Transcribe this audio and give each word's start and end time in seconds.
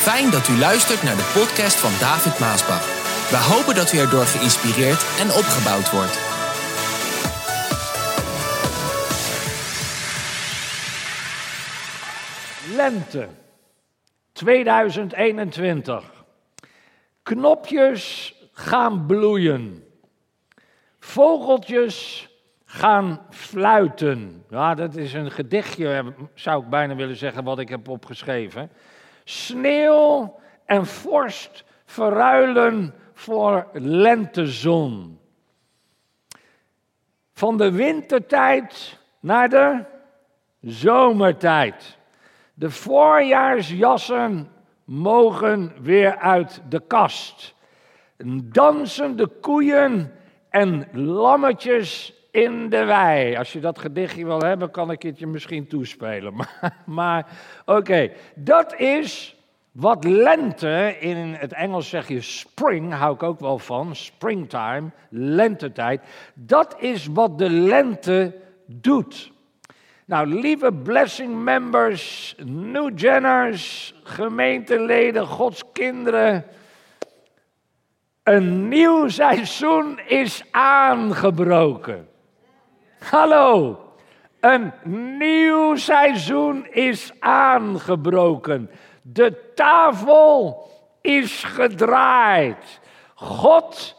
Fijn 0.00 0.30
dat 0.30 0.48
u 0.48 0.58
luistert 0.58 1.02
naar 1.02 1.16
de 1.16 1.30
podcast 1.34 1.76
van 1.76 1.90
David 2.00 2.38
Maasbach. 2.38 2.84
We 3.30 3.36
hopen 3.36 3.74
dat 3.74 3.92
u 3.92 3.98
erdoor 3.98 4.24
geïnspireerd 4.24 5.02
en 5.18 5.28
opgebouwd 5.40 5.90
wordt. 5.90 6.18
Lente 12.76 13.28
2021. 14.32 16.24
Knopjes 17.22 18.34
gaan 18.52 19.06
bloeien. 19.06 19.84
Vogeltjes 20.98 22.28
gaan 22.64 23.20
fluiten. 23.30 24.44
Ja, 24.50 24.74
dat 24.74 24.96
is 24.96 25.12
een 25.12 25.30
gedichtje, 25.30 26.14
zou 26.34 26.62
ik 26.62 26.68
bijna 26.68 26.94
willen 26.94 27.16
zeggen, 27.16 27.44
wat 27.44 27.58
ik 27.58 27.68
heb 27.68 27.88
opgeschreven. 27.88 28.70
Sneeuw 29.24 30.40
en 30.64 30.86
vorst 30.86 31.64
verruilen 31.84 32.94
voor 33.14 33.68
lentezon. 33.72 35.18
Van 37.32 37.56
de 37.56 37.72
wintertijd 37.72 38.98
naar 39.20 39.48
de 39.48 39.84
zomertijd. 40.60 41.98
De 42.54 42.70
voorjaarsjassen 42.70 44.50
mogen 44.84 45.72
weer 45.80 46.16
uit 46.16 46.62
de 46.68 46.80
kast. 46.86 47.54
Dansende 48.44 49.26
koeien 49.26 50.12
en 50.48 50.88
lammetjes 50.92 52.19
in 52.30 52.68
de 52.68 52.84
wei. 52.84 53.36
Als 53.36 53.52
je 53.52 53.60
dat 53.60 53.78
gedichtje 53.78 54.24
wil 54.24 54.40
hebben, 54.40 54.70
kan 54.70 54.90
ik 54.90 55.02
het 55.02 55.18
je 55.18 55.26
misschien 55.26 55.66
toespelen. 55.66 56.34
Maar, 56.84 57.26
oké, 57.64 58.10
dat 58.34 58.78
is 58.78 59.36
wat 59.72 60.04
lente, 60.04 60.96
in 61.00 61.16
het 61.16 61.52
Engels 61.52 61.88
zeg 61.88 62.08
je 62.08 62.20
spring, 62.20 62.92
hou 62.92 63.14
ik 63.14 63.22
ook 63.22 63.40
wel 63.40 63.58
van, 63.58 63.96
springtime, 63.96 64.90
lentetijd. 65.08 66.02
Dat 66.34 66.76
is 66.78 67.06
wat 67.06 67.38
de 67.38 67.50
lente 67.50 68.34
doet. 68.66 69.32
Nou, 70.04 70.26
lieve 70.26 70.72
blessing 70.72 71.42
members, 71.42 72.34
new 72.44 72.98
Jenners, 72.98 73.94
gemeenteleden, 74.02 75.26
Gods 75.26 75.62
kinderen. 75.72 76.44
Een 78.22 78.68
nieuw 78.68 79.08
seizoen 79.08 80.00
is 80.06 80.44
aangebroken. 80.50 82.09
Hallo, 83.08 83.78
een 84.40 84.72
nieuw 85.18 85.76
seizoen 85.76 86.66
is 86.66 87.12
aangebroken. 87.20 88.70
De 89.02 89.52
tafel 89.54 90.68
is 91.00 91.44
gedraaid. 91.44 92.80
God 93.14 93.96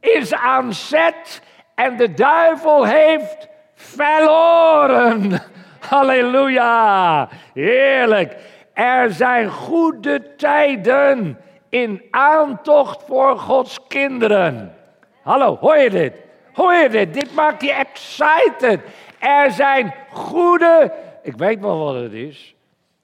is 0.00 0.34
aan 0.34 0.72
zet 0.72 1.42
en 1.74 1.96
de 1.96 2.14
duivel 2.14 2.84
heeft 2.84 3.48
verloren. 3.74 5.42
Halleluja, 5.88 7.28
heerlijk. 7.54 8.36
Er 8.72 9.12
zijn 9.12 9.50
goede 9.50 10.34
tijden 10.36 11.38
in 11.68 12.02
aantocht 12.10 13.02
voor 13.06 13.38
Gods 13.38 13.86
kinderen. 13.88 14.74
Hallo, 15.22 15.56
hoor 15.60 15.76
je 15.76 15.90
dit? 15.90 16.22
Hoor 16.54 16.74
je 16.74 16.88
dit? 16.88 17.14
Dit 17.14 17.34
maakt 17.34 17.62
je 17.62 17.72
excited. 17.72 18.80
Er 19.18 19.50
zijn 19.50 19.94
goede. 20.10 20.92
Ik 21.22 21.36
weet 21.36 21.60
wel 21.60 21.78
wat 21.78 21.94
het 21.94 22.12
is. 22.12 22.54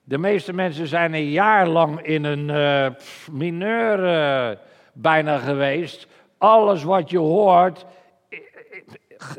De 0.05 0.19
meeste 0.19 0.53
mensen 0.53 0.87
zijn 0.87 1.15
een 1.15 1.31
jaar 1.31 1.67
lang 1.67 2.03
in 2.03 2.25
een 2.25 2.49
uh, 2.49 2.87
mineur 3.31 4.05
uh, 4.05 4.57
bijna 4.93 5.39
geweest. 5.39 6.07
Alles 6.39 6.83
wat 6.83 7.11
je 7.11 7.19
hoort 7.19 7.87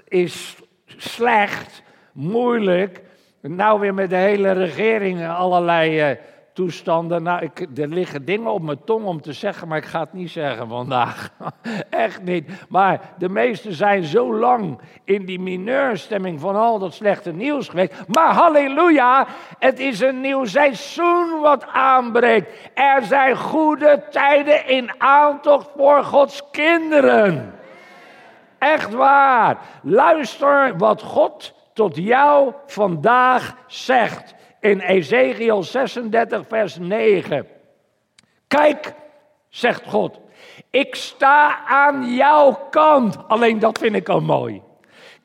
is 0.08 0.56
slecht, 0.86 1.84
moeilijk. 2.12 3.02
Nou 3.42 3.80
weer 3.80 3.94
met 3.94 4.10
de 4.10 4.16
hele 4.16 4.52
regering 4.52 5.28
allerlei 5.28 6.12
uh, 6.12 6.18
toestanden. 6.54 7.24
Nou, 7.24 7.44
ik, 7.44 7.68
er 7.78 7.88
liggen 7.88 8.26
dingen 8.26 8.52
op 8.52 8.62
mijn 8.62 8.84
tong 8.86 9.06
om 9.06 9.22
te 9.22 9.34
zeggen, 9.34 9.68
maar 9.68 9.78
ik 9.78 9.86
ga 9.86 10.00
het 10.00 10.14
niet 10.14 10.30
zeggen 10.30 10.68
vandaag. 10.68 11.30
Echt 11.90 12.22
niet. 12.22 12.50
Maar 12.70 13.02
de 13.18 13.30
meesten 13.30 13.74
zijn 13.74 14.04
zo 14.04 14.36
lang 14.36 14.80
in 15.04 15.26
die 15.26 15.40
mineurstemming 15.40 16.40
van 16.40 16.56
al 16.56 16.80
dat 16.80 16.94
slechte 16.94 17.32
nieuws 17.32 17.70
geweest. 17.70 18.08
Maar 18.08 18.34
halleluja, 18.34 19.28
het 19.60 19.80
is 19.80 20.00
een 20.00 20.22
nieuw 20.22 20.46
seizoen 20.46 21.40
wat 21.42 21.68
aanbreekt. 21.68 22.70
Er 22.74 23.04
zijn 23.04 23.38
goede 23.38 24.04
tijden 24.10 24.68
in 24.68 24.92
aantocht 24.98 25.70
voor 25.78 26.04
Gods 26.04 26.42
kinderen. 26.52 27.54
Echt 28.58 28.94
waar. 28.94 29.58
Luister 29.84 30.78
wat 30.78 31.02
God 31.02 31.54
tot 31.74 31.96
jou 31.96 32.54
vandaag 32.66 33.56
zegt 33.68 34.36
in 34.62 34.80
Ezekiel 34.80 35.64
36, 35.64 36.48
vers 36.48 36.78
9. 36.78 37.48
Kijk, 38.48 38.94
zegt 39.50 39.84
God, 39.88 40.20
ik 40.70 40.96
sta 40.96 41.66
aan 41.66 42.14
jouw 42.14 42.68
kant. 42.70 43.18
Alleen 43.28 43.60
dat 43.60 43.78
vind 43.78 43.96
ik 43.96 44.10
al 44.10 44.22
mooi. 44.22 44.62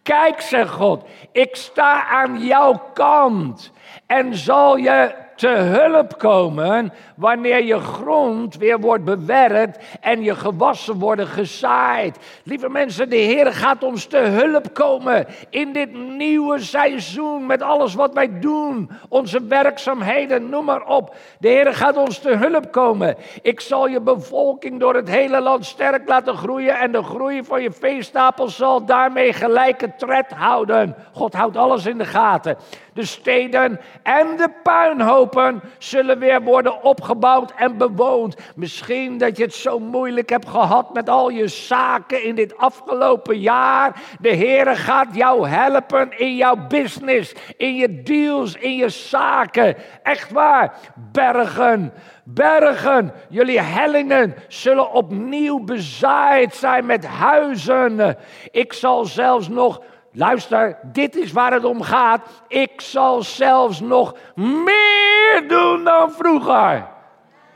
Kijk, 0.02 0.40
zegt 0.40 0.70
God, 0.70 1.04
ik 1.32 1.56
sta 1.56 2.06
aan 2.06 2.38
jouw 2.46 2.90
kant 2.94 3.72
en 4.06 4.34
zal 4.34 4.76
je 4.76 5.14
te 5.36 5.48
hulp 5.48 6.18
komen 6.18 6.92
wanneer 7.16 7.64
je 7.64 7.78
grond 7.78 8.56
weer 8.56 8.80
wordt 8.80 9.04
bewerkt 9.04 9.78
en 10.00 10.22
je 10.22 10.34
gewassen 10.34 10.98
worden 10.98 11.26
gezaaid. 11.26 12.18
Lieve 12.44 12.68
mensen, 12.68 13.08
de 13.08 13.16
Heer 13.16 13.52
gaat 13.52 13.82
ons 13.82 14.04
te 14.04 14.18
hulp 14.18 14.74
komen 14.74 15.26
in 15.50 15.72
dit 15.72 15.94
nieuwe 15.94 16.58
seizoen 16.58 17.46
met 17.46 17.62
alles 17.62 17.94
wat 17.94 18.14
wij 18.14 18.38
doen, 18.40 18.90
onze 19.08 19.46
werkzaamheden, 19.46 20.48
noem 20.48 20.64
maar 20.64 20.86
op. 20.86 21.14
De 21.38 21.48
Heer 21.48 21.74
gaat 21.74 21.96
ons 21.96 22.18
te 22.18 22.36
hulp 22.36 22.72
komen. 22.72 23.16
Ik 23.42 23.60
zal 23.60 23.88
je 23.88 24.00
bevolking 24.00 24.80
door 24.80 24.94
het 24.94 25.08
hele 25.08 25.40
land 25.40 25.64
sterk 25.64 26.08
laten 26.08 26.36
groeien 26.36 26.78
en 26.78 26.92
de 26.92 27.02
groei 27.02 27.44
van 27.44 27.62
je 27.62 27.72
veestapel 27.72 28.48
zal 28.48 28.84
daarmee 28.84 29.32
gelijke 29.32 29.92
tred 29.96 30.32
houden. 30.32 30.94
God 31.12 31.34
houdt 31.34 31.56
alles 31.56 31.86
in 31.86 31.98
de 31.98 32.04
gaten. 32.04 32.56
De 32.96 33.04
steden 33.04 33.80
en 34.02 34.36
de 34.36 34.48
puinhopen 34.62 35.62
zullen 35.78 36.18
weer 36.18 36.42
worden 36.42 36.82
opgebouwd 36.82 37.52
en 37.56 37.76
bewoond. 37.76 38.36
Misschien 38.54 39.18
dat 39.18 39.36
je 39.36 39.42
het 39.42 39.54
zo 39.54 39.78
moeilijk 39.78 40.28
hebt 40.28 40.48
gehad 40.48 40.94
met 40.94 41.08
al 41.08 41.28
je 41.28 41.48
zaken 41.48 42.24
in 42.24 42.34
dit 42.34 42.56
afgelopen 42.56 43.38
jaar. 43.38 44.02
De 44.20 44.34
Heere 44.36 44.76
gaat 44.76 45.14
jou 45.14 45.48
helpen 45.48 46.18
in 46.18 46.36
jouw 46.36 46.66
business, 46.68 47.34
in 47.56 47.74
je 47.74 48.02
deals, 48.02 48.54
in 48.54 48.76
je 48.76 48.88
zaken. 48.88 49.76
Echt 50.02 50.30
waar. 50.30 50.74
Bergen, 51.12 51.92
bergen, 52.24 53.12
jullie 53.28 53.60
hellingen 53.60 54.34
zullen 54.48 54.92
opnieuw 54.92 55.58
bezaaid 55.58 56.54
zijn 56.54 56.86
met 56.86 57.06
huizen. 57.06 58.16
Ik 58.50 58.72
zal 58.72 59.04
zelfs 59.04 59.48
nog 59.48 59.80
Luister, 60.18 60.78
dit 60.82 61.16
is 61.16 61.32
waar 61.32 61.52
het 61.52 61.64
om 61.64 61.82
gaat. 61.82 62.20
Ik 62.48 62.80
zal 62.80 63.22
zelfs 63.22 63.80
nog 63.80 64.14
meer 64.34 65.44
doen 65.48 65.84
dan 65.84 66.10
vroeger. 66.10 66.86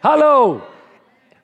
Hallo. 0.01 0.61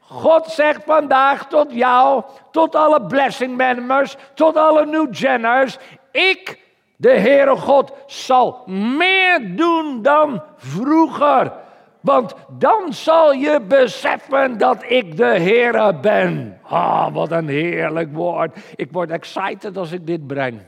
God 0.00 0.46
zegt 0.46 0.84
vandaag 0.84 1.46
tot 1.48 1.72
jou, 1.72 2.22
tot 2.50 2.74
alle 2.74 3.02
blessing 3.02 3.56
members, 3.56 4.16
tot 4.34 4.56
alle 4.56 4.86
new 4.86 5.14
Jenners. 5.14 5.78
Ik, 6.10 6.60
de 6.96 7.12
Heere 7.12 7.56
God, 7.56 7.92
zal 8.06 8.62
meer 8.96 9.56
doen 9.56 10.02
dan 10.02 10.42
vroeger. 10.56 11.52
Want 12.00 12.34
dan 12.58 12.92
zal 12.92 13.32
je 13.32 13.60
beseffen 13.60 14.58
dat 14.58 14.84
ik 14.88 15.16
de 15.16 15.24
Heere 15.24 15.94
ben. 15.94 16.60
Ah, 16.62 17.14
wat 17.14 17.30
een 17.30 17.48
heerlijk 17.48 18.14
woord. 18.14 18.56
Ik 18.74 18.92
word 18.92 19.10
excited 19.10 19.76
als 19.76 19.92
ik 19.92 20.06
dit 20.06 20.26
breng. 20.26 20.60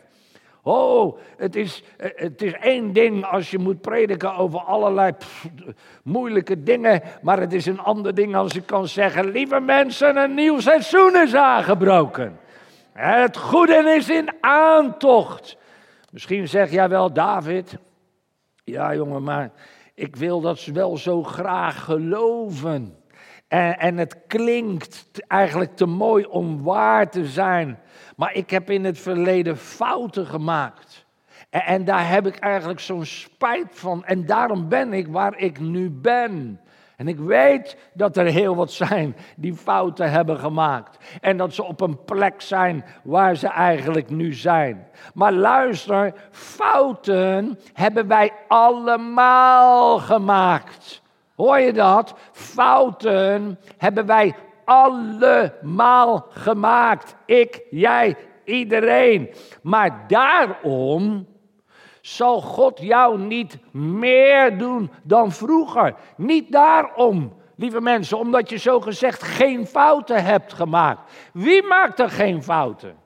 Oh, 0.71 1.19
het 1.37 1.57
is, 1.57 1.83
het 1.97 2.43
is 2.43 2.53
één 2.53 2.93
ding 2.93 3.25
als 3.25 3.51
je 3.51 3.59
moet 3.59 3.81
prediken 3.81 4.35
over 4.35 4.61
allerlei 4.61 5.13
moeilijke 6.03 6.63
dingen. 6.63 7.03
Maar 7.23 7.41
het 7.41 7.53
is 7.53 7.67
een 7.67 7.81
ander 7.81 8.15
ding 8.15 8.37
als 8.37 8.55
ik 8.55 8.67
kan 8.67 8.89
zeggen: 8.89 9.31
lieve 9.31 9.61
mensen, 9.61 10.17
een 10.17 10.35
nieuw 10.35 10.61
seizoen 10.61 11.17
is 11.17 11.35
aangebroken. 11.35 12.39
Het 12.93 13.37
goede 13.37 13.95
is 13.97 14.09
in 14.09 14.33
aantocht. 14.41 15.57
Misschien 16.11 16.49
zeg 16.49 16.71
jij 16.71 16.89
wel, 16.89 17.13
David. 17.13 17.77
Ja, 18.65 18.95
jongen, 18.95 19.23
maar 19.23 19.51
ik 19.95 20.17
wil 20.17 20.41
dat 20.41 20.59
ze 20.59 20.73
wel 20.73 20.97
zo 20.97 21.23
graag 21.23 21.85
geloven. 21.85 22.98
En, 23.49 23.79
en 23.79 23.97
het 23.97 24.17
klinkt 24.27 25.23
eigenlijk 25.27 25.77
te 25.77 25.87
mooi 25.87 26.25
om 26.25 26.63
waar 26.63 27.11
te 27.11 27.27
zijn. 27.27 27.79
Maar 28.17 28.35
ik 28.35 28.51
heb 28.51 28.71
in 28.71 28.85
het 28.85 28.99
verleden 28.99 29.57
fouten 29.57 30.27
gemaakt. 30.27 31.07
En, 31.51 31.63
en 31.63 31.85
daar 31.85 32.09
heb 32.09 32.27
ik 32.27 32.37
eigenlijk 32.37 32.81
zo'n 32.81 33.05
spijt 33.05 33.69
van. 33.71 34.05
En 34.05 34.27
daarom 34.27 34.69
ben 34.69 34.93
ik 34.93 35.09
waar 35.09 35.39
ik 35.39 35.61
nu 35.61 35.91
ben. 35.91 36.61
En 36.97 37.09
ik 37.09 37.19
weet 37.19 37.77
dat 37.95 38.17
er 38.17 38.27
heel 38.27 38.57
wat 38.57 38.73
zijn 38.73 39.17
die 39.37 39.55
fouten 39.55 40.11
hebben 40.11 40.39
gemaakt. 40.39 40.99
En 41.21 41.37
dat 41.37 41.55
ze 41.55 41.65
op 41.65 41.81
een 41.81 42.05
plek 42.05 42.41
zijn 42.41 42.85
waar 43.03 43.37
ze 43.37 43.49
eigenlijk 43.49 44.11
nu 44.11 44.35
zijn. 44.35 44.87
Maar 45.15 45.33
luister, 45.33 46.15
fouten 46.31 47.59
hebben 47.73 48.07
wij 48.07 48.33
allemaal 48.49 49.99
gemaakt. 49.99 51.03
Hoor 51.39 51.59
je 51.59 51.73
dat? 51.73 52.15
Fouten 52.33 53.59
hebben 53.77 54.07
wij 54.07 54.35
allemaal 54.65 56.27
gemaakt. 56.31 57.17
Ik, 57.27 57.63
jij, 57.71 58.17
iedereen. 58.45 59.31
Maar 59.63 60.05
daarom 60.09 61.27
zal 62.01 62.41
God 62.41 62.79
jou 62.79 63.19
niet 63.19 63.59
meer 63.73 64.59
doen 64.59 64.91
dan 65.03 65.33
vroeger. 65.33 65.95
Niet 66.17 66.53
daarom, 66.53 67.33
lieve 67.57 67.81
mensen, 67.81 68.19
omdat 68.19 68.51
je 68.51 68.57
zo 68.57 68.81
gezegd 68.81 69.23
geen 69.23 69.67
fouten 69.67 70.25
hebt 70.25 70.53
gemaakt. 70.53 71.13
Wie 71.33 71.63
maakt 71.63 72.01
er 72.01 72.11
geen 72.11 72.43
fouten? 72.43 72.97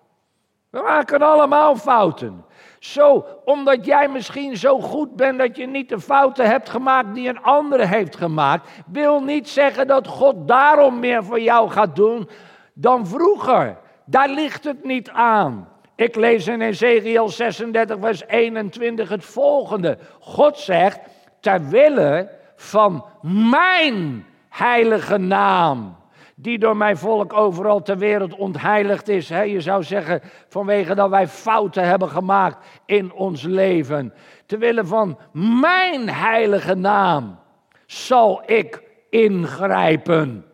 We 0.70 0.82
maken 0.82 1.22
allemaal 1.22 1.76
fouten. 1.76 2.44
Zo, 2.82 3.26
omdat 3.44 3.84
jij 3.84 4.08
misschien 4.08 4.56
zo 4.56 4.80
goed 4.80 5.16
bent 5.16 5.38
dat 5.38 5.56
je 5.56 5.66
niet 5.66 5.88
de 5.88 6.00
fouten 6.00 6.46
hebt 6.46 6.68
gemaakt 6.68 7.14
die 7.14 7.28
een 7.28 7.42
andere 7.42 7.86
heeft 7.86 8.16
gemaakt, 8.16 8.68
wil 8.86 9.20
niet 9.20 9.48
zeggen 9.48 9.86
dat 9.86 10.06
God 10.06 10.48
daarom 10.48 10.98
meer 10.98 11.24
voor 11.24 11.40
jou 11.40 11.70
gaat 11.70 11.96
doen 11.96 12.28
dan 12.72 13.06
vroeger. 13.06 13.78
Daar 14.04 14.28
ligt 14.28 14.64
het 14.64 14.84
niet 14.84 15.10
aan. 15.10 15.68
Ik 15.94 16.16
lees 16.16 16.46
in 16.46 16.60
Ezekiel 16.60 17.28
36, 17.28 17.96
vers 18.00 18.22
21 18.26 19.08
het 19.08 19.24
volgende. 19.24 19.98
God 20.20 20.58
zegt, 20.58 21.00
ter 21.40 21.68
wille 21.68 22.30
van 22.56 23.04
mijn 23.52 24.26
heilige 24.48 25.18
naam, 25.18 25.96
die 26.34 26.58
door 26.58 26.76
mijn 26.76 26.96
volk 26.96 27.32
overal 27.32 27.82
ter 27.82 27.98
wereld 27.98 28.34
ontheiligd 28.34 29.08
is. 29.08 29.28
je 29.28 29.60
zou 29.60 29.82
zeggen, 29.82 30.20
vanwege 30.48 30.94
dat 30.94 31.10
wij 31.10 31.28
fouten 31.28 31.84
hebben 31.84 32.08
gemaakt 32.08 32.66
in 32.86 33.12
ons 33.12 33.42
leven. 33.42 34.14
Ter 34.46 34.58
wille 34.58 34.84
van 34.84 35.18
mijn 35.62 36.08
heilige 36.08 36.74
naam 36.74 37.38
zal 37.86 38.42
ik 38.46 38.82
ingrijpen. 39.10 40.44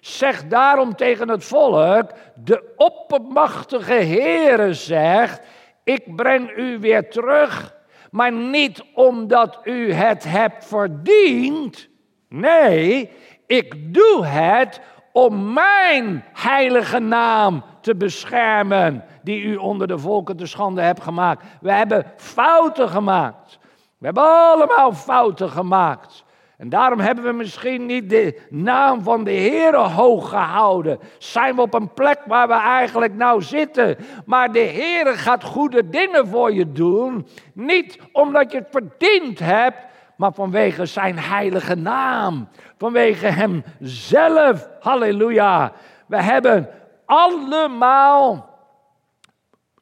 Zeg 0.00 0.46
daarom 0.46 0.96
tegen 0.96 1.28
het 1.28 1.44
volk, 1.44 2.10
de 2.34 2.72
oppermachtige 2.76 3.92
Heere 3.92 4.74
zegt, 4.74 5.40
ik 5.84 6.16
breng 6.16 6.56
u 6.56 6.78
weer 6.78 7.10
terug, 7.10 7.74
maar 8.10 8.32
niet 8.32 8.84
omdat 8.94 9.60
u 9.64 9.92
het 9.92 10.24
hebt 10.24 10.64
verdiend. 10.64 11.88
Nee, 12.28 13.10
ik 13.46 13.94
doe 13.94 14.26
het 14.26 14.80
om 15.12 15.52
mijn 15.52 16.24
heilige 16.32 16.98
naam 16.98 17.64
te 17.80 17.94
beschermen, 17.94 19.04
die 19.22 19.42
u 19.42 19.56
onder 19.56 19.86
de 19.86 19.98
volken 19.98 20.36
te 20.36 20.46
schande 20.46 20.80
hebt 20.80 21.02
gemaakt. 21.02 21.44
We 21.60 21.72
hebben 21.72 22.06
fouten 22.16 22.88
gemaakt. 22.88 23.58
We 23.98 24.04
hebben 24.06 24.22
allemaal 24.22 24.92
fouten 24.92 25.50
gemaakt. 25.50 26.24
En 26.62 26.68
daarom 26.68 27.00
hebben 27.00 27.24
we 27.24 27.32
misschien 27.32 27.86
niet 27.86 28.10
de 28.10 28.40
naam 28.50 29.02
van 29.02 29.24
de 29.24 29.30
Heer 29.30 29.76
hoog 29.76 30.28
gehouden. 30.28 30.98
Zijn 31.18 31.54
we 31.54 31.60
op 31.60 31.74
een 31.74 31.92
plek 31.92 32.20
waar 32.26 32.48
we 32.48 32.54
eigenlijk 32.54 33.14
nou 33.14 33.42
zitten. 33.42 33.96
Maar 34.26 34.52
de 34.52 34.58
Heer 34.58 35.06
gaat 35.06 35.44
goede 35.44 35.88
dingen 35.88 36.26
voor 36.28 36.52
je 36.52 36.72
doen. 36.72 37.26
Niet 37.54 37.98
omdat 38.12 38.52
je 38.52 38.58
het 38.58 38.68
verdiend 38.70 39.38
hebt, 39.38 39.76
maar 40.22 40.32
vanwege 40.32 40.86
zijn 40.86 41.18
heilige 41.18 41.74
naam. 41.74 42.48
Vanwege 42.78 43.26
hem 43.26 43.64
zelf. 43.80 44.68
Halleluja. 44.80 45.72
We 46.06 46.22
hebben 46.22 46.68
allemaal. 47.06 48.50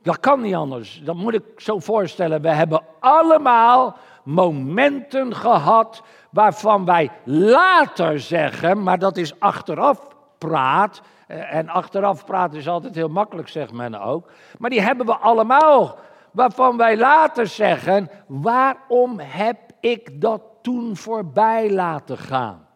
Dat 0.03 0.21
kan 0.21 0.41
niet 0.41 0.55
anders. 0.55 1.01
Dat 1.05 1.15
moet 1.15 1.35
ik 1.35 1.43
zo 1.57 1.79
voorstellen. 1.79 2.43
We 2.43 2.49
hebben 2.49 2.83
allemaal 3.01 3.97
momenten 4.25 5.35
gehad 5.35 6.03
waarvan 6.31 6.85
wij 6.85 7.11
later 7.25 8.21
zeggen, 8.21 8.83
maar 8.83 8.99
dat 8.99 9.17
is 9.17 9.41
achteraf 9.41 10.01
praat. 10.39 11.01
Eh, 11.27 11.55
en 11.55 11.69
achteraf 11.69 12.25
praten 12.25 12.59
is 12.59 12.69
altijd 12.69 12.95
heel 12.95 13.09
makkelijk, 13.09 13.49
zegt 13.49 13.73
men 13.73 14.01
ook. 14.01 14.31
Maar 14.59 14.71
die 14.71 14.81
hebben 14.81 15.07
we 15.07 15.17
allemaal. 15.17 15.99
Waarvan 16.33 16.77
wij 16.77 16.97
later 16.97 17.47
zeggen: 17.47 18.11
waarom 18.27 19.19
heb 19.19 19.59
ik 19.81 20.21
dat 20.21 20.43
toen 20.63 20.97
voorbij 20.97 21.71
laten 21.71 22.19
gaan? 22.19 22.69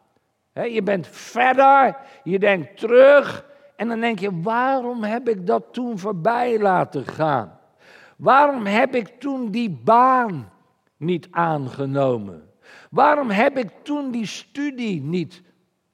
je 0.52 0.82
bent 0.82 1.06
verder, 1.06 1.96
je 2.22 2.38
denkt 2.38 2.76
terug. 2.76 3.46
En 3.76 3.88
dan 3.88 4.00
denk 4.00 4.18
je: 4.18 4.40
waarom 4.42 5.02
heb 5.02 5.28
ik 5.28 5.46
dat 5.46 5.62
toen 5.72 5.98
voorbij 5.98 6.58
laten 6.58 7.06
gaan? 7.06 7.58
Waarom 8.16 8.66
heb 8.66 8.94
ik 8.94 9.08
toen 9.20 9.50
die 9.50 9.70
baan 9.70 10.50
niet 10.96 11.28
aangenomen? 11.30 12.50
Waarom 12.90 13.30
heb 13.30 13.58
ik 13.58 13.70
toen 13.82 14.10
die 14.10 14.26
studie 14.26 15.02
niet 15.02 15.42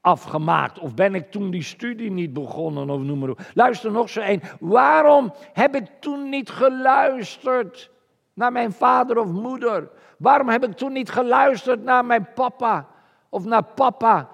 afgemaakt? 0.01 0.79
Of 0.79 0.95
ben 0.95 1.15
ik 1.15 1.31
toen 1.31 1.51
die 1.51 1.63
studie 1.63 2.11
niet 2.11 2.33
begonnen? 2.33 2.91
Of 2.91 3.01
noem 3.01 3.19
maar 3.19 3.29
op. 3.29 3.41
Luister 3.55 3.93
nog 3.93 4.09
zo 4.09 4.21
één. 4.21 4.43
Waarom 4.61 5.33
heb 5.53 5.75
ik 5.75 5.87
toen 6.01 6.29
niet 6.29 6.51
geluisterd 6.51 7.91
naar 8.35 8.53
mijn 8.53 8.73
vader 8.73 9.19
of 9.19 9.27
moeder? 9.27 9.91
Waarom 10.19 10.49
heb 10.49 10.65
ik 10.65 10.73
toen 10.73 10.93
niet 10.93 11.11
geluisterd 11.11 11.83
naar 11.83 12.05
mijn 12.05 12.29
papa 12.35 12.87
of 13.29 13.45
naar 13.45 13.65
papa? 13.65 14.29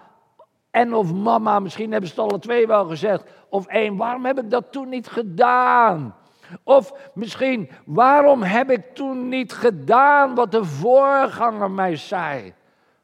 En 0.71 0.95
of 0.95 1.13
mama, 1.13 1.59
misschien 1.59 1.91
hebben 1.93 2.11
ze 2.11 2.21
het 2.21 2.31
alle 2.31 2.41
twee 2.41 2.67
wel 2.67 2.85
gezegd. 2.85 3.31
Of 3.49 3.67
één, 3.67 3.97
waarom 3.97 4.25
heb 4.25 4.39
ik 4.39 4.51
dat 4.51 4.73
toen 4.73 4.89
niet 4.89 5.09
gedaan? 5.09 6.15
Of 6.63 7.11
misschien, 7.15 7.71
waarom 7.85 8.43
heb 8.43 8.71
ik 8.71 8.95
toen 8.95 9.29
niet 9.29 9.53
gedaan 9.53 10.35
wat 10.35 10.53
de 10.53 10.65
voorganger 10.65 11.71
mij 11.71 11.97
zei? 11.97 12.55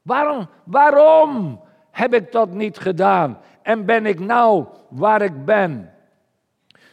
Waarom, 0.02 0.48
waarom 0.64 1.60
heb 1.92 2.14
ik 2.14 2.32
dat 2.32 2.50
niet 2.50 2.78
gedaan? 2.78 3.38
En 3.62 3.84
ben 3.84 4.06
ik 4.06 4.20
nou 4.20 4.66
waar 4.88 5.22
ik 5.22 5.44
ben? 5.44 5.92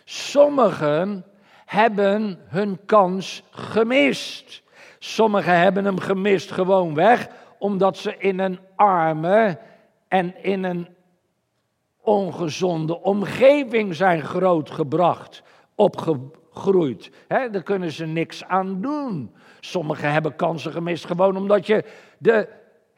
Sommigen 0.03 1.25
hebben 1.65 2.39
hun 2.47 2.79
kans 2.85 3.43
gemist. 3.49 4.61
Sommigen 4.99 5.59
hebben 5.59 5.85
hem 5.85 5.99
gemist 5.99 6.51
gewoon 6.51 6.93
weg, 6.93 7.27
omdat 7.57 7.97
ze 7.97 8.17
in 8.17 8.39
een 8.39 8.59
arme 8.75 9.59
en 10.07 10.43
in 10.43 10.63
een 10.63 10.87
ongezonde 12.01 13.01
omgeving 13.01 13.95
zijn 13.95 14.21
grootgebracht, 14.21 15.43
opgegroeid. 15.75 17.11
He, 17.27 17.49
daar 17.49 17.63
kunnen 17.63 17.91
ze 17.91 18.05
niks 18.05 18.43
aan 18.43 18.81
doen. 18.81 19.35
Sommigen 19.59 20.11
hebben 20.11 20.35
kansen 20.35 20.71
gemist 20.71 21.05
gewoon 21.05 21.37
omdat 21.37 21.67
je 21.67 21.83
de 22.17 22.47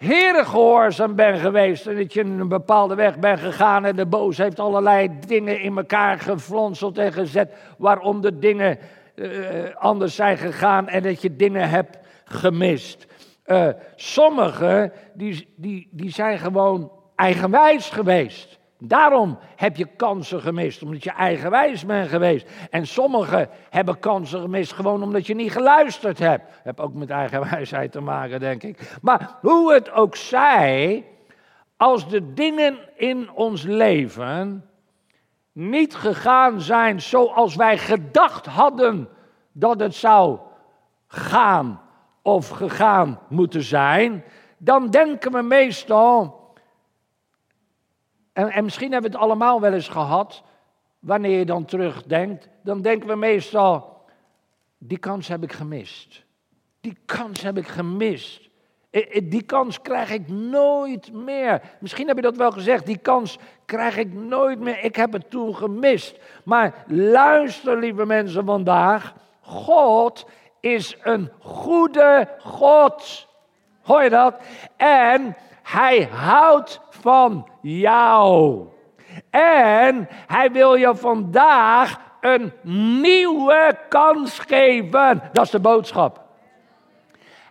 Heere 0.02 0.46
gehoorzaam 0.46 1.16
ben 1.16 1.40
geweest 1.40 1.88
en 1.88 1.96
dat 1.96 2.14
je 2.14 2.22
een 2.22 2.48
bepaalde 2.48 2.96
weg 2.96 3.20
bent 3.20 3.40
gegaan 3.40 3.86
en 3.86 3.96
de 3.96 4.06
boos 4.06 4.38
heeft 4.38 4.60
allerlei 4.60 5.10
dingen 5.28 5.62
in 5.62 5.78
elkaar 5.78 6.20
geflonseld 6.20 6.98
en 6.98 7.14
gezet 7.14 7.54
waarom 7.78 8.22
de 8.22 8.40
dingen 8.40 8.78
uh, 9.16 9.30
anders 9.76 10.16
zijn 10.16 10.38
gegaan 10.38 10.88
en 10.88 11.04
dat 11.04 11.22
je 11.22 11.36
dingen 11.36 11.70
hebt 11.70 11.98
gemist. 12.26 13.08
Uh, 13.46 13.68
sommigen 13.96 14.92
die, 15.14 15.54
die, 15.56 15.88
die 15.92 16.12
zijn 16.12 16.40
gewoon 16.40 16.92
eigenwijs 17.16 17.90
geweest. 17.90 18.60
Daarom 18.84 19.38
heb 19.56 19.76
je 19.76 19.86
kansen 19.86 20.42
gemist, 20.42 20.84
omdat 20.84 21.04
je 21.04 21.12
eigenwijs 21.12 21.86
bent 21.86 22.10
geweest. 22.10 22.50
En 22.70 22.88
sommigen 22.88 23.50
hebben 23.70 24.00
kansen 24.00 24.42
gemist 24.42 24.74
gewoon 24.74 25.04
omdat 25.04 25.28
je 25.28 25.36
niet 25.36 25.52
geluisterd 25.52 26.20
hebt. 26.20 26.44
Heb 26.64 26.80
ook 26.80 26.94
met 26.94 27.10
eigenwijsheid 27.10 27.92
te 27.92 28.00
maken, 28.00 28.40
denk 28.40 28.64
ik. 28.64 28.98
Maar 29.02 29.38
hoe 29.42 29.74
het 29.74 29.92
ook 29.92 30.16
zij, 30.16 31.06
als 31.78 32.10
de 32.10 32.34
dingen 32.34 32.78
in 32.96 33.32
ons 33.32 33.64
leven 33.64 34.70
niet 35.52 35.96
gegaan 35.96 36.62
zijn 36.62 37.02
zoals 37.02 37.56
wij 37.56 37.78
gedacht 37.78 38.46
hadden 38.46 39.10
dat 39.52 39.80
het 39.80 39.96
zou 39.96 40.40
gaan 41.08 41.82
of 42.22 42.50
gegaan 42.50 43.20
moeten 43.30 43.64
zijn, 43.64 44.24
dan 44.58 44.90
denken 44.90 45.32
we 45.32 45.42
meestal 45.42 46.41
en, 48.42 48.52
en 48.52 48.64
misschien 48.64 48.92
hebben 48.92 49.12
we 49.12 49.18
het 49.18 49.26
allemaal 49.26 49.62
wel 49.62 49.74
eens 49.74 49.90
gehad. 49.90 50.44
Wanneer 51.00 51.38
je 51.38 51.46
dan 51.46 51.66
terugdenkt, 51.66 52.48
dan 52.64 52.82
denken 52.82 53.08
we 53.08 53.16
meestal: 53.16 54.04
die 54.78 54.98
kans 54.98 55.28
heb 55.28 55.44
ik 55.44 55.52
gemist. 55.52 56.24
Die 56.82 56.98
kans 57.06 57.42
heb 57.42 57.58
ik 57.58 57.68
gemist. 57.68 58.50
Die 59.24 59.44
kans 59.44 59.82
krijg 59.82 60.12
ik 60.12 60.28
nooit 60.28 61.14
meer. 61.14 61.62
Misschien 61.80 62.08
heb 62.08 62.16
je 62.16 62.22
dat 62.22 62.38
wel 62.38 62.52
gezegd, 62.52 62.86
die 62.86 62.98
kans 62.98 63.38
krijg 63.66 63.98
ik 63.98 64.14
nooit 64.14 64.60
meer. 64.60 64.84
Ik 64.84 64.96
heb 64.96 65.14
het 65.14 65.30
toen 65.30 65.56
gemist. 65.56 66.20
Maar 66.44 66.84
luister, 66.88 67.78
lieve 67.78 68.06
mensen, 68.06 68.46
vandaag. 68.46 69.14
God 69.42 70.26
is 70.60 70.98
een 71.02 71.32
goede 71.40 72.30
God. 72.40 73.28
Hoor 73.82 74.04
je 74.04 74.10
dat? 74.10 74.36
En 74.78 75.36
hij 75.64 76.10
houdt 76.12 76.82
van 76.90 77.48
jou. 77.62 78.66
En 79.30 80.08
hij 80.28 80.52
wil 80.52 80.76
je 80.76 80.96
vandaag 80.96 82.00
een 82.22 82.54
nieuwe 83.02 83.78
kans 83.90 84.40
geven. 84.40 85.22
Dat 85.32 85.46
is 85.46 85.52
de 85.52 85.60
boodschap. 85.60 86.22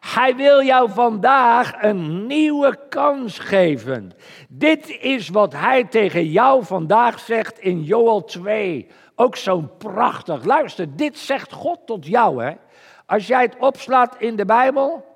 Hij 0.01 0.37
wil 0.37 0.63
jou 0.63 0.91
vandaag 0.91 1.83
een 1.83 2.27
nieuwe 2.27 2.79
kans 2.89 3.39
geven. 3.39 4.13
Dit 4.49 4.89
is 5.01 5.29
wat 5.29 5.53
hij 5.53 5.85
tegen 5.85 6.25
jou 6.25 6.65
vandaag 6.65 7.19
zegt 7.19 7.59
in 7.59 7.83
Joel 7.83 8.25
2. 8.25 8.87
Ook 9.15 9.37
zo'n 9.37 9.71
prachtig. 9.79 10.45
Luister, 10.45 10.97
dit 10.97 11.19
zegt 11.19 11.53
God 11.53 11.79
tot 11.87 12.07
jou. 12.07 12.45
Hè? 12.45 12.53
Als 13.07 13.27
jij 13.27 13.43
het 13.43 13.57
opslaat 13.59 14.17
in 14.19 14.37
de 14.37 14.45
Bijbel 14.45 15.10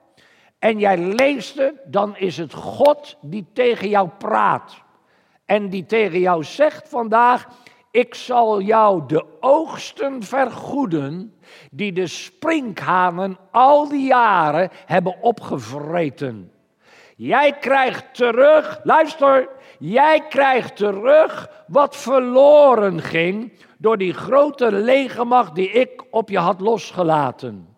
en 0.64 0.78
jij 0.78 0.98
leest 0.98 1.56
het, 1.56 1.74
dan 1.84 2.16
is 2.16 2.36
het 2.36 2.54
God 2.54 3.16
die 3.20 3.46
tegen 3.52 3.88
jou 3.88 4.08
praat. 4.18 4.82
En 5.44 5.68
die 5.68 5.86
tegen 5.86 6.20
jou 6.20 6.44
zegt 6.44 6.88
vandaag: 6.88 7.46
Ik 7.90 8.14
zal 8.14 8.60
jou 8.60 9.02
de 9.06 9.24
oogsten 9.40 10.22
vergoeden 10.22 11.34
die 11.70 11.92
de 11.92 12.06
sprinkhanen 12.06 13.38
al 13.50 13.88
die 13.88 14.06
jaren 14.06 14.70
hebben 14.86 15.22
opgevreten. 15.22 16.52
Jij 17.16 17.52
krijgt 17.58 18.14
terug, 18.14 18.80
luister, 18.82 19.48
jij 19.78 20.20
krijgt 20.28 20.76
terug 20.76 21.64
wat 21.66 21.96
verloren 21.96 23.00
ging 23.00 23.52
door 23.78 23.98
die 23.98 24.12
grote 24.12 24.72
legermacht 24.72 25.54
die 25.54 25.70
ik 25.70 26.04
op 26.10 26.28
je 26.28 26.38
had 26.38 26.60
losgelaten. 26.60 27.73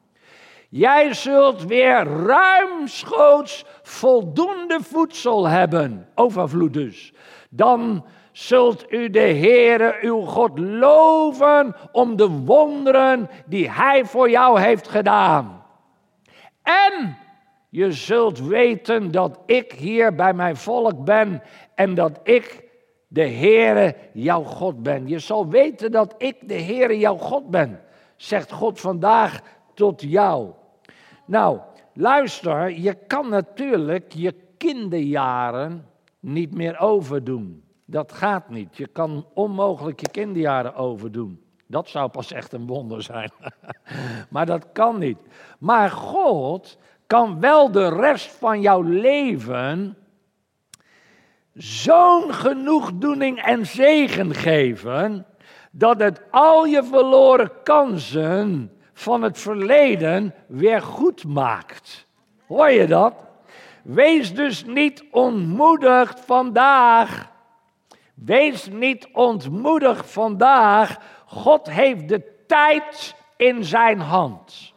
Jij 0.69 1.15
zult 1.15 1.65
weer 1.65 2.05
ruimschoots 2.07 3.65
voldoende 3.83 4.79
voedsel 4.83 5.49
hebben, 5.49 6.09
overvloed 6.15 6.73
dus. 6.73 7.13
Dan 7.51 8.05
zult 8.33 8.93
u 8.93 9.11
de 9.11 9.19
Heere 9.19 9.99
uw 10.01 10.21
God 10.21 10.59
loven 10.59 11.75
om 11.93 12.17
de 12.17 12.29
wonderen 12.29 13.31
die 13.47 13.71
Hij 13.71 14.05
voor 14.05 14.31
jou 14.31 14.61
heeft 14.61 14.89
gedaan. 14.89 15.65
En 16.63 17.17
je 17.69 17.93
zult 17.93 18.39
weten 18.39 19.11
dat 19.11 19.39
ik 19.47 19.73
hier 19.73 20.15
bij 20.15 20.35
mijn 20.35 20.57
volk 20.57 21.05
ben 21.05 21.43
en 21.75 21.95
dat 21.95 22.21
ik 22.23 22.65
de 23.09 23.29
Heere 23.29 23.97
jouw 24.13 24.43
God 24.43 24.83
ben. 24.83 25.09
Je 25.09 25.19
zal 25.19 25.49
weten 25.49 25.93
dat 25.93 26.15
ik 26.19 26.49
de 26.49 26.61
Heere 26.61 26.99
jouw 26.99 27.17
God 27.17 27.51
ben, 27.51 27.81
zegt 28.17 28.53
God 28.53 28.81
vandaag 28.81 29.41
tot 29.77 30.03
jou. 30.03 30.51
Nou, 31.25 31.59
luister, 31.93 32.71
je 32.71 32.95
kan 33.07 33.29
natuurlijk 33.29 34.13
je 34.13 34.35
kinderjaren 34.57 35.87
niet 36.21 36.55
meer 36.55 36.79
overdoen. 36.79 37.65
Dat 37.85 38.13
gaat 38.13 38.49
niet. 38.49 38.77
Je 38.77 38.87
kan 38.87 39.27
onmogelijk 39.35 40.01
je 40.01 40.09
kinderjaren 40.09 40.75
overdoen. 40.75 41.41
Dat 41.67 41.89
zou 41.89 42.11
pas 42.11 42.33
echt 42.33 42.53
een 42.53 42.67
wonder 42.67 43.03
zijn. 43.03 43.31
maar 44.31 44.47
dat 44.47 44.73
kan 44.73 44.99
niet. 44.99 45.19
Maar 45.59 45.91
God 45.91 46.79
kan 47.07 47.41
wel 47.41 47.71
de 47.71 47.89
rest 47.89 48.31
van 48.33 48.61
jouw 48.61 48.83
leven 48.83 49.97
zo'n 51.55 52.33
genoegdoening 52.35 53.43
en 53.43 53.67
zegen 53.67 54.35
geven, 54.35 55.27
dat 55.71 56.01
het 56.01 56.21
al 56.31 56.65
je 56.65 56.85
verloren 56.85 57.51
kansen 57.63 58.76
van 58.99 59.23
het 59.23 59.39
verleden 59.39 60.35
weer 60.47 60.83
goed 60.83 61.25
maakt. 61.25 62.07
Hoor 62.47 62.71
je 62.71 62.87
dat? 62.87 63.15
Wees 63.83 64.35
dus 64.35 64.65
niet 64.65 65.05
ontmoedigd 65.11 66.21
vandaag. 66.21 67.31
Wees 68.15 68.69
niet 68.69 69.09
ontmoedigd 69.13 70.11
vandaag. 70.11 70.99
God 71.27 71.71
heeft 71.71 72.09
de 72.09 72.45
tijd 72.47 73.15
in 73.37 73.65
zijn 73.65 74.01
hand. 74.01 74.75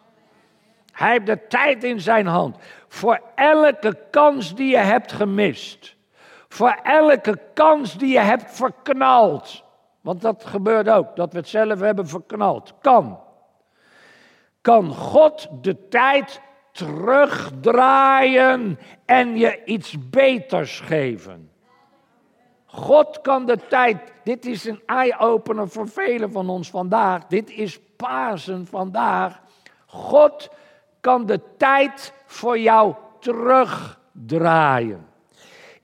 Hij 0.91 1.11
heeft 1.11 1.25
de 1.25 1.47
tijd 1.47 1.83
in 1.83 1.99
zijn 1.99 2.27
hand. 2.27 2.57
Voor 2.87 3.21
elke 3.35 3.97
kans 4.11 4.55
die 4.55 4.69
je 4.69 4.77
hebt 4.77 5.11
gemist. 5.11 5.95
Voor 6.47 6.79
elke 6.83 7.39
kans 7.53 7.97
die 7.97 8.11
je 8.11 8.19
hebt 8.19 8.55
verknald. 8.55 9.63
Want 10.01 10.21
dat 10.21 10.45
gebeurt 10.45 10.89
ook, 10.89 11.15
dat 11.15 11.31
we 11.31 11.37
het 11.37 11.47
zelf 11.47 11.79
hebben 11.79 12.07
verknald. 12.07 12.73
Kan. 12.81 13.27
Kan 14.61 14.93
God 14.93 15.47
de 15.61 15.87
tijd 15.87 16.41
terugdraaien 16.71 18.79
en 19.05 19.37
je 19.37 19.63
iets 19.65 20.09
beters 20.09 20.79
geven. 20.79 21.51
God 22.65 23.21
kan 23.21 23.45
de 23.45 23.57
tijd, 23.67 23.97
dit 24.23 24.45
is 24.45 24.65
een 24.65 24.81
eye-opener 24.85 25.69
voor 25.69 25.87
velen 25.87 26.31
van 26.31 26.49
ons 26.49 26.69
vandaag, 26.69 27.25
dit 27.25 27.49
is 27.49 27.79
Pasen 27.95 28.67
vandaag. 28.67 29.41
God 29.85 30.49
kan 31.01 31.25
de 31.25 31.39
tijd 31.57 32.13
voor 32.25 32.59
jou 32.59 32.93
terugdraaien. 33.19 35.07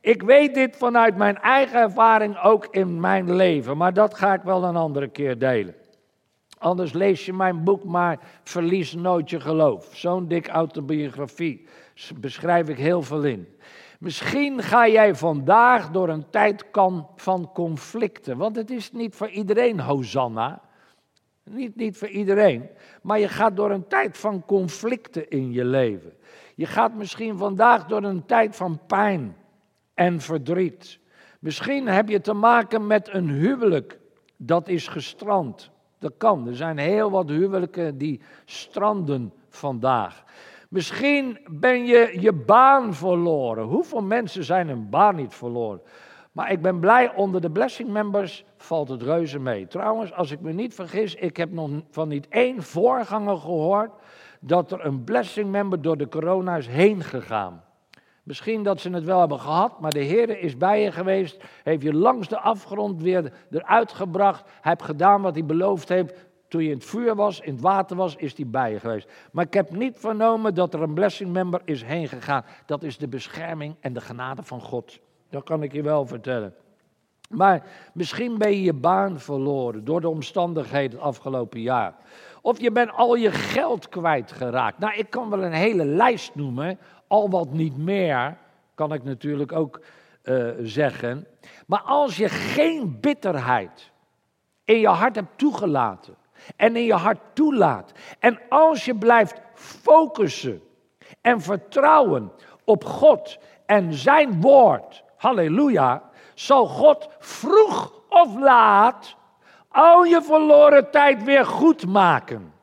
Ik 0.01 0.21
weet 0.21 0.53
dit 0.53 0.77
vanuit 0.77 1.17
mijn 1.17 1.37
eigen 1.37 1.79
ervaring 1.79 2.37
ook 2.37 2.67
in 2.71 2.99
mijn 2.99 3.35
leven, 3.35 3.77
maar 3.77 3.93
dat 3.93 4.13
ga 4.13 4.33
ik 4.33 4.41
wel 4.41 4.63
een 4.63 4.75
andere 4.75 5.07
keer 5.07 5.37
delen. 5.37 5.75
Anders 6.57 6.93
lees 6.93 7.25
je 7.25 7.33
mijn 7.33 7.63
boek 7.63 7.83
maar 7.83 8.19
Verlies 8.43 8.93
nooit 8.93 9.29
je 9.29 9.39
geloof. 9.39 9.89
Zo'n 9.93 10.27
dik 10.27 10.47
autobiografie 10.47 11.67
beschrijf 12.15 12.69
ik 12.69 12.77
heel 12.77 13.01
veel 13.01 13.23
in. 13.23 13.47
Misschien 13.99 14.61
ga 14.61 14.87
jij 14.87 15.15
vandaag 15.15 15.91
door 15.91 16.09
een 16.09 16.29
tijd 16.29 16.65
van 17.15 17.49
conflicten. 17.53 18.37
Want 18.37 18.55
het 18.55 18.71
is 18.71 18.91
niet 18.91 19.15
voor 19.15 19.29
iedereen 19.29 19.79
Hosanna. 19.79 20.61
Niet, 21.43 21.75
niet 21.75 21.97
voor 21.97 22.07
iedereen. 22.07 22.69
Maar 23.01 23.19
je 23.19 23.27
gaat 23.27 23.55
door 23.55 23.71
een 23.71 23.87
tijd 23.87 24.17
van 24.17 24.45
conflicten 24.45 25.29
in 25.29 25.51
je 25.51 25.65
leven. 25.65 26.13
Je 26.55 26.65
gaat 26.65 26.95
misschien 26.95 27.37
vandaag 27.37 27.85
door 27.85 28.03
een 28.03 28.25
tijd 28.25 28.55
van 28.55 28.79
pijn 28.87 29.35
en 29.93 30.21
verdriet. 30.21 30.99
Misschien 31.39 31.87
heb 31.87 32.09
je 32.09 32.21
te 32.21 32.33
maken 32.33 32.87
met 32.87 33.13
een 33.13 33.29
huwelijk 33.29 33.99
dat 34.37 34.67
is 34.67 34.87
gestrand. 34.87 35.69
Dat 36.05 36.17
kan. 36.17 36.47
Er 36.47 36.55
zijn 36.55 36.77
heel 36.77 37.11
wat 37.11 37.29
huwelijken 37.29 37.97
die 37.97 38.21
stranden 38.45 39.33
vandaag. 39.49 40.23
Misschien 40.69 41.39
ben 41.47 41.85
je 41.85 42.17
je 42.19 42.33
baan 42.33 42.93
verloren. 42.93 43.63
Hoeveel 43.63 44.01
mensen 44.01 44.43
zijn 44.43 44.67
hun 44.67 44.89
baan 44.89 45.15
niet 45.15 45.33
verloren? 45.33 45.81
Maar 46.31 46.51
ik 46.51 46.61
ben 46.61 46.79
blij, 46.79 47.15
onder 47.15 47.41
de 47.41 47.51
blessing 47.51 47.89
members 47.89 48.45
valt 48.57 48.89
het 48.89 49.01
reuze 49.01 49.39
mee. 49.39 49.67
Trouwens, 49.67 50.13
als 50.13 50.31
ik 50.31 50.41
me 50.41 50.51
niet 50.51 50.73
vergis, 50.73 51.15
ik 51.15 51.37
heb 51.37 51.51
nog 51.51 51.69
van 51.89 52.07
niet 52.07 52.27
één 52.27 52.63
voorganger 52.63 53.37
gehoord 53.37 53.91
dat 54.39 54.71
er 54.71 54.85
een 54.85 55.03
blessing 55.03 55.51
member 55.51 55.81
door 55.81 55.97
de 55.97 56.07
corona 56.07 56.55
is 56.55 56.67
heen 56.67 57.01
gegaan. 57.01 57.63
Misschien 58.25 58.63
dat 58.63 58.81
ze 58.81 58.89
het 58.89 59.03
wel 59.03 59.19
hebben 59.19 59.39
gehad, 59.39 59.79
maar 59.79 59.91
de 59.91 59.99
Heer 59.99 60.39
is 60.39 60.57
bij 60.57 60.81
je 60.81 60.91
geweest, 60.91 61.43
heeft 61.63 61.81
je 61.81 61.93
langs 61.93 62.27
de 62.27 62.39
afgrond 62.39 63.01
weer 63.01 63.33
eruit 63.51 63.91
gebracht. 63.91 64.43
Hij 64.45 64.71
heeft 64.71 64.83
gedaan 64.83 65.21
wat 65.21 65.33
hij 65.33 65.45
beloofd 65.45 65.89
heeft. 65.89 66.13
Toen 66.47 66.63
je 66.63 66.69
in 66.69 66.75
het 66.75 66.85
vuur 66.85 67.15
was, 67.15 67.39
in 67.39 67.53
het 67.53 67.61
water 67.61 67.95
was, 67.95 68.15
is 68.15 68.37
hij 68.37 68.47
bij 68.47 68.71
je 68.71 68.79
geweest. 68.79 69.09
Maar 69.31 69.45
ik 69.45 69.53
heb 69.53 69.71
niet 69.71 69.97
vernomen 69.97 70.53
dat 70.53 70.73
er 70.73 70.81
een 70.81 70.93
blessing 70.93 71.31
member 71.31 71.61
is 71.65 71.83
heen 71.83 72.07
gegaan. 72.07 72.45
Dat 72.65 72.83
is 72.83 72.97
de 72.97 73.07
bescherming 73.07 73.75
en 73.79 73.93
de 73.93 74.01
genade 74.01 74.43
van 74.43 74.61
God. 74.61 74.99
Dat 75.29 75.43
kan 75.43 75.63
ik 75.63 75.71
je 75.71 75.81
wel 75.81 76.05
vertellen. 76.05 76.53
Maar 77.29 77.63
misschien 77.93 78.37
ben 78.37 78.51
je 78.51 78.61
je 78.61 78.73
baan 78.73 79.19
verloren 79.19 79.85
door 79.85 80.01
de 80.01 80.09
omstandigheden 80.09 80.97
het 80.97 81.07
afgelopen 81.07 81.61
jaar. 81.61 81.95
Of 82.41 82.61
je 82.61 82.71
bent 82.71 82.91
al 82.91 83.15
je 83.15 83.31
geld 83.31 83.89
kwijtgeraakt. 83.89 84.79
Nou, 84.79 84.93
ik 84.95 85.09
kan 85.09 85.29
wel 85.29 85.43
een 85.43 85.51
hele 85.51 85.85
lijst 85.85 86.35
noemen 86.35 86.79
al 87.15 87.29
wat 87.29 87.51
niet 87.51 87.77
meer, 87.77 88.37
kan 88.73 88.93
ik 88.93 89.03
natuurlijk 89.03 89.51
ook 89.51 89.81
uh, 90.23 90.49
zeggen. 90.59 91.27
Maar 91.67 91.81
als 91.81 92.17
je 92.17 92.29
geen 92.29 92.99
bitterheid 92.99 93.91
in 94.65 94.79
je 94.79 94.87
hart 94.87 95.15
hebt 95.15 95.37
toegelaten 95.37 96.15
en 96.55 96.75
in 96.75 96.83
je 96.83 96.93
hart 96.93 97.19
toelaat, 97.33 97.91
en 98.19 98.39
als 98.49 98.85
je 98.85 98.95
blijft 98.95 99.41
focussen 99.53 100.61
en 101.21 101.41
vertrouwen 101.41 102.31
op 102.63 102.83
God 102.83 103.37
en 103.65 103.93
zijn 103.93 104.41
woord, 104.41 105.03
halleluja, 105.17 106.09
zal 106.33 106.65
God 106.65 107.07
vroeg 107.19 107.93
of 108.09 108.39
laat 108.39 109.15
al 109.69 110.03
je 110.03 110.21
verloren 110.21 110.91
tijd 110.91 111.23
weer 111.23 111.45
goed 111.45 111.87
maken. 111.87 112.53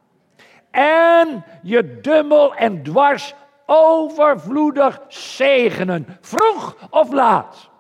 En 0.71 1.44
je 1.62 2.00
dubbel 2.00 2.54
en 2.54 2.82
dwars 2.82 3.35
overvloedig 3.66 5.00
zegenen. 5.09 6.07
Vroeg 6.21 6.76
of 6.90 7.12
laat. 7.12 7.71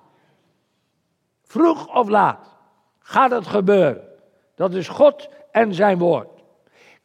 Vroeg 1.44 1.94
of 1.94 2.08
laat 2.08 2.52
gaat 3.12 3.30
het 3.30 3.46
gebeuren. 3.46 4.00
Dat 4.54 4.74
is 4.74 4.88
God 4.88 5.28
en 5.50 5.74
zijn 5.74 5.98
woord. 5.98 6.28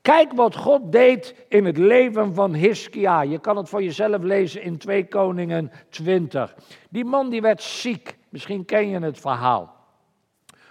Kijk 0.01 0.33
wat 0.33 0.55
God 0.55 0.91
deed 0.91 1.35
in 1.47 1.65
het 1.65 1.77
leven 1.77 2.33
van 2.33 2.53
Hiskia. 2.53 3.21
Je 3.21 3.39
kan 3.39 3.57
het 3.57 3.69
voor 3.69 3.83
jezelf 3.83 4.21
lezen 4.21 4.61
in 4.61 4.77
2 4.77 5.07
Koningen 5.07 5.71
20. 5.89 6.55
Die 6.89 7.05
man 7.05 7.29
die 7.29 7.41
werd 7.41 7.61
ziek. 7.61 8.17
Misschien 8.29 8.65
ken 8.65 8.89
je 8.89 8.99
het 8.99 9.19
verhaal. 9.19 9.75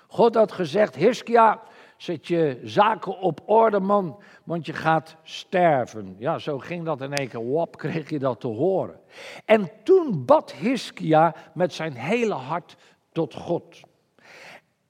God 0.06 0.34
had 0.34 0.52
gezegd, 0.52 0.94
Hiskia, 0.94 1.60
zet 1.96 2.26
je 2.26 2.60
zaken 2.62 3.18
op 3.18 3.40
orde 3.44 3.80
man, 3.80 4.22
want 4.44 4.66
je 4.66 4.72
gaat 4.72 5.16
sterven. 5.22 6.16
Ja, 6.18 6.38
zo 6.38 6.58
ging 6.58 6.84
dat 6.84 7.00
in 7.00 7.12
één 7.12 7.28
keer. 7.28 7.52
Wap, 7.52 7.76
kreeg 7.76 8.10
je 8.10 8.18
dat 8.18 8.40
te 8.40 8.46
horen. 8.46 9.00
En 9.44 9.70
toen 9.84 10.24
bad 10.24 10.52
Hiskia 10.52 11.34
met 11.54 11.72
zijn 11.72 11.94
hele 11.94 12.34
hart 12.34 12.76
tot 13.12 13.34
God. 13.34 13.80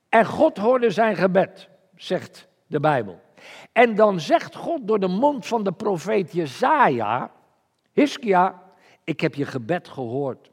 En 0.08 0.26
God 0.26 0.56
hoorde 0.56 0.90
zijn 0.90 1.16
gebed, 1.16 1.68
zegt 1.94 2.48
de 2.66 2.80
Bijbel. 2.80 3.20
En 3.72 3.94
dan 3.94 4.20
zegt 4.20 4.54
God 4.54 4.86
door 4.86 5.00
de 5.00 5.08
mond 5.08 5.46
van 5.46 5.64
de 5.64 5.72
profeet 5.72 6.32
Jezaja, 6.32 7.30
Hiskia, 7.92 8.62
ik 9.04 9.20
heb 9.20 9.34
je 9.34 9.44
gebed 9.44 9.88
gehoord. 9.88 10.50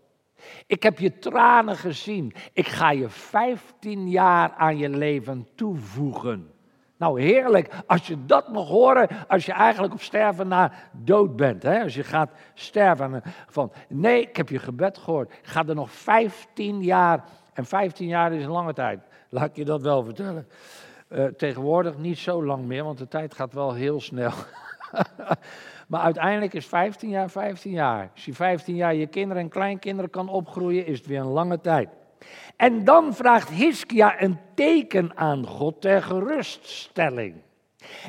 Ik 0.67 0.83
heb 0.83 0.99
je 0.99 1.19
tranen 1.19 1.75
gezien. 1.75 2.33
Ik 2.53 2.67
ga 2.67 2.91
je 2.91 3.09
15 3.09 4.09
jaar 4.09 4.51
aan 4.51 4.77
je 4.77 4.89
leven 4.89 5.47
toevoegen. 5.55 6.51
Nou, 6.97 7.21
heerlijk 7.21 7.73
als 7.87 8.07
je 8.07 8.25
dat 8.25 8.51
mag 8.51 8.67
horen, 8.67 9.07
als 9.27 9.45
je 9.45 9.51
eigenlijk 9.51 9.93
op 9.93 10.01
sterven 10.01 10.47
na 10.47 10.71
dood 10.91 11.35
bent. 11.35 11.63
Hè? 11.63 11.81
Als 11.83 11.95
je 11.95 12.03
gaat 12.03 12.31
sterven 12.53 13.21
van, 13.47 13.71
nee, 13.89 14.21
ik 14.21 14.35
heb 14.35 14.49
je 14.49 14.59
gebed 14.59 14.97
gehoord. 14.97 15.31
Ik 15.31 15.47
ga 15.47 15.67
er 15.67 15.75
nog 15.75 15.91
15 15.91 16.83
jaar, 16.83 17.23
en 17.53 17.65
15 17.65 18.07
jaar 18.07 18.33
is 18.33 18.43
een 18.43 18.49
lange 18.49 18.73
tijd, 18.73 18.99
laat 19.29 19.49
ik 19.49 19.55
je 19.55 19.65
dat 19.65 19.81
wel 19.81 20.03
vertellen. 20.03 20.47
Uh, 21.09 21.25
tegenwoordig 21.25 21.97
niet 21.97 22.17
zo 22.17 22.45
lang 22.45 22.65
meer, 22.65 22.83
want 22.83 22.97
de 22.97 23.07
tijd 23.07 23.33
gaat 23.33 23.53
wel 23.53 23.73
heel 23.73 24.01
snel. 24.01 24.31
maar 25.93 26.01
uiteindelijk 26.01 26.53
is 26.53 26.65
15 26.65 27.09
jaar 27.09 27.29
15 27.29 27.71
jaar. 27.71 28.09
Als 28.13 28.25
je 28.25 28.33
15 28.33 28.75
jaar 28.75 28.95
je 28.95 29.07
kinderen 29.07 29.43
en 29.43 29.49
kleinkinderen 29.49 30.09
kan 30.09 30.29
opgroeien, 30.29 30.85
is 30.85 30.97
het 30.97 31.07
weer 31.07 31.19
een 31.19 31.25
lange 31.25 31.61
tijd. 31.61 31.89
En 32.55 32.83
dan 32.83 33.13
vraagt 33.13 33.49
Hiskia 33.49 34.21
een 34.21 34.39
teken 34.55 35.17
aan 35.17 35.45
God 35.45 35.81
ter 35.81 36.01
geruststelling. 36.01 37.35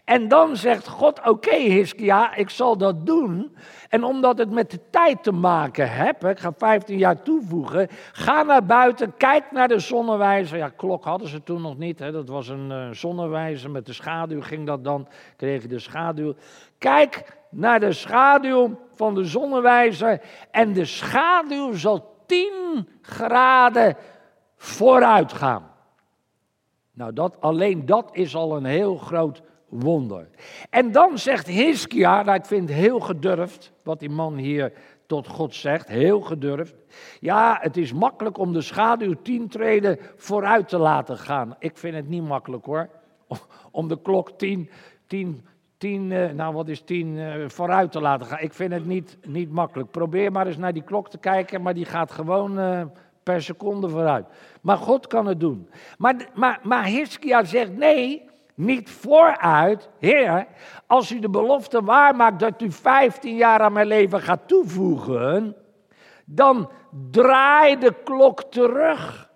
En 0.04 0.28
dan 0.28 0.56
zegt 0.56 0.88
God: 0.88 1.26
Oké, 1.26 1.54
Hiskia, 1.54 2.34
ik 2.34 2.50
zal 2.50 2.76
dat 2.76 3.06
doen. 3.06 3.56
En 3.88 4.04
omdat 4.04 4.38
het 4.38 4.50
met 4.50 4.70
de 4.70 4.80
tijd 4.90 5.22
te 5.22 5.32
maken 5.32 5.90
heeft, 5.90 6.24
ik 6.24 6.38
ga 6.38 6.52
15 6.56 6.98
jaar 6.98 7.22
toevoegen, 7.22 7.88
ga 8.12 8.42
naar 8.42 8.64
buiten, 8.64 9.16
kijk 9.16 9.44
naar 9.50 9.68
de 9.68 9.78
zonnewijzer. 9.78 10.58
Ja, 10.58 10.68
klok 10.68 11.04
hadden 11.04 11.28
ze 11.28 11.42
toen 11.42 11.62
nog 11.62 11.78
niet, 11.78 11.98
hè. 11.98 12.12
dat 12.12 12.28
was 12.28 12.48
een 12.48 12.70
uh, 12.70 12.90
zonnewijzer. 12.90 13.70
Met 13.70 13.86
de 13.86 13.92
schaduw 13.92 14.42
ging 14.42 14.66
dat 14.66 14.84
dan, 14.84 15.08
kreeg 15.36 15.62
je 15.62 15.68
de 15.68 15.78
schaduw. 15.78 16.34
Kijk 16.78 17.36
naar 17.50 17.80
de 17.80 17.92
schaduw 17.92 18.78
van 18.94 19.14
de 19.14 19.24
zonnewijzer 19.24 20.20
en 20.50 20.72
de 20.72 20.84
schaduw 20.84 21.72
zal 21.72 22.22
10 22.26 22.88
graden 23.00 23.96
vooruit 24.56 25.32
gaan. 25.32 25.72
Nou, 26.92 27.12
dat, 27.12 27.40
alleen 27.40 27.86
dat 27.86 28.08
is 28.12 28.34
al 28.34 28.56
een 28.56 28.64
heel 28.64 28.96
groot 28.96 29.42
wonder. 29.80 30.28
En 30.70 30.92
dan 30.92 31.18
zegt 31.18 31.46
Hiskia, 31.46 32.22
nou 32.22 32.38
ik 32.38 32.44
vind 32.44 32.68
het 32.68 32.78
heel 32.78 33.00
gedurfd 33.00 33.72
wat 33.82 34.00
die 34.00 34.10
man 34.10 34.36
hier 34.36 34.72
tot 35.06 35.28
God 35.28 35.54
zegt, 35.54 35.88
heel 35.88 36.20
gedurfd. 36.20 36.74
Ja, 37.20 37.58
het 37.60 37.76
is 37.76 37.92
makkelijk 37.92 38.38
om 38.38 38.52
de 38.52 38.60
schaduw 38.60 39.14
tien 39.22 39.48
treden 39.48 39.98
vooruit 40.16 40.68
te 40.68 40.78
laten 40.78 41.18
gaan. 41.18 41.56
Ik 41.58 41.78
vind 41.78 41.94
het 41.94 42.08
niet 42.08 42.22
makkelijk 42.22 42.64
hoor, 42.64 42.88
om 43.70 43.88
de 43.88 44.02
klok 44.02 44.30
tien, 44.38 44.70
tien, 45.06 45.46
tien 45.78 46.12
eh, 46.12 46.30
nou 46.30 46.54
wat 46.54 46.68
is 46.68 46.80
tien, 46.80 47.18
eh, 47.18 47.48
vooruit 47.48 47.92
te 47.92 48.00
laten 48.00 48.26
gaan. 48.26 48.40
Ik 48.40 48.52
vind 48.52 48.72
het 48.72 48.86
niet, 48.86 49.18
niet 49.26 49.50
makkelijk. 49.50 49.90
Probeer 49.90 50.32
maar 50.32 50.46
eens 50.46 50.56
naar 50.56 50.72
die 50.72 50.84
klok 50.84 51.10
te 51.10 51.18
kijken, 51.18 51.62
maar 51.62 51.74
die 51.74 51.84
gaat 51.84 52.10
gewoon 52.10 52.58
eh, 52.58 52.82
per 53.22 53.42
seconde 53.42 53.88
vooruit. 53.88 54.26
Maar 54.60 54.76
God 54.76 55.06
kan 55.06 55.26
het 55.26 55.40
doen. 55.40 55.68
Maar, 55.98 56.28
maar, 56.34 56.60
maar 56.62 56.84
Hiskia 56.84 57.44
zegt 57.44 57.76
nee, 57.76 58.32
niet 58.54 58.90
vooruit. 58.90 59.88
Heer, 59.98 60.46
als 60.86 61.10
u 61.10 61.18
de 61.18 61.30
belofte 61.30 61.82
waarmaakt 61.82 62.38
dat 62.38 62.62
u 62.62 62.72
15 62.72 63.36
jaar 63.36 63.60
aan 63.60 63.72
mijn 63.72 63.86
leven 63.86 64.20
gaat 64.20 64.48
toevoegen, 64.48 65.56
dan 66.24 66.70
draai 67.10 67.78
de 67.78 67.94
klok 68.04 68.42
terug. 68.42 69.30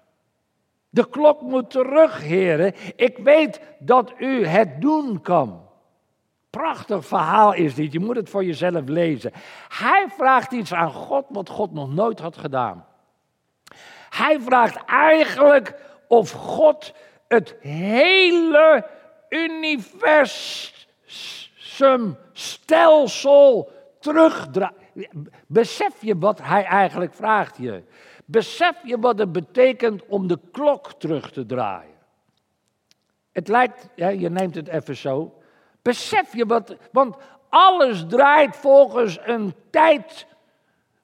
De 0.90 1.08
klok 1.08 1.40
moet 1.40 1.70
terug, 1.70 2.22
heren. 2.22 2.74
Ik 2.96 3.18
weet 3.18 3.60
dat 3.78 4.12
u 4.18 4.46
het 4.46 4.80
doen 4.80 5.20
kan. 5.20 5.66
Prachtig 6.50 7.06
verhaal 7.06 7.54
is 7.54 7.74
dit, 7.74 7.92
je 7.92 8.00
moet 8.00 8.16
het 8.16 8.30
voor 8.30 8.44
jezelf 8.44 8.82
lezen. 8.86 9.32
Hij 9.68 10.06
vraagt 10.16 10.52
iets 10.52 10.74
aan 10.74 10.92
God 10.92 11.24
wat 11.28 11.48
God 11.48 11.72
nog 11.72 11.94
nooit 11.94 12.18
had 12.18 12.36
gedaan. 12.36 12.86
Hij 14.10 14.40
vraagt 14.40 14.84
eigenlijk 14.84 15.74
of 16.08 16.30
God 16.30 16.94
het 17.28 17.56
hele 17.60 18.86
universum 19.28 20.76
stelsel 22.32 23.70
terugdraait. 24.00 24.74
Besef 25.46 25.94
je 26.00 26.18
wat 26.18 26.40
hij 26.42 26.64
eigenlijk 26.64 27.14
vraagt 27.14 27.56
je? 27.56 27.82
Besef 28.24 28.76
je 28.82 28.98
wat 28.98 29.18
het 29.18 29.32
betekent 29.32 30.06
om 30.06 30.26
de 30.26 30.38
klok 30.52 30.92
terug 30.92 31.30
te 31.30 31.46
draaien? 31.46 31.96
Het 33.32 33.48
lijkt, 33.48 33.88
ja, 33.94 34.08
je 34.08 34.30
neemt 34.30 34.54
het 34.54 34.68
even 34.68 34.96
zo. 34.96 35.42
Besef 35.82 36.32
je 36.32 36.46
wat, 36.46 36.76
want 36.92 37.16
alles 37.48 38.04
draait 38.08 38.56
volgens 38.56 39.18
een 39.22 39.54
tijd 39.70 40.26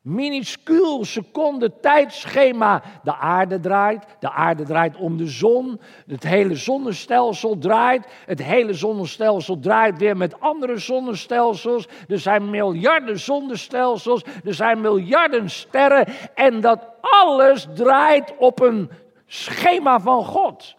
minuscuul 0.04 1.04
seconde 1.04 1.80
tijdschema. 1.80 2.82
De 3.02 3.16
aarde 3.16 3.60
draait, 3.60 4.04
de 4.20 4.30
aarde 4.30 4.62
draait 4.62 4.96
om 4.96 5.16
de 5.16 5.26
zon, 5.26 5.80
het 6.06 6.22
hele 6.22 6.54
zonnestelsel 6.54 7.58
draait, 7.58 8.06
het 8.26 8.42
hele 8.42 8.72
zonnestelsel 8.72 9.58
draait 9.58 9.98
weer 9.98 10.16
met 10.16 10.40
andere 10.40 10.78
zonnestelsels. 10.78 11.88
Er 12.08 12.18
zijn 12.18 12.50
miljarden 12.50 13.18
zonnestelsels, 13.18 14.22
er 14.44 14.54
zijn 14.54 14.80
miljarden 14.80 15.50
sterren 15.50 16.06
en 16.34 16.60
dat 16.60 16.88
alles 17.00 17.66
draait 17.74 18.32
op 18.38 18.60
een 18.60 18.90
schema 19.26 20.00
van 20.00 20.24
God. 20.24 20.74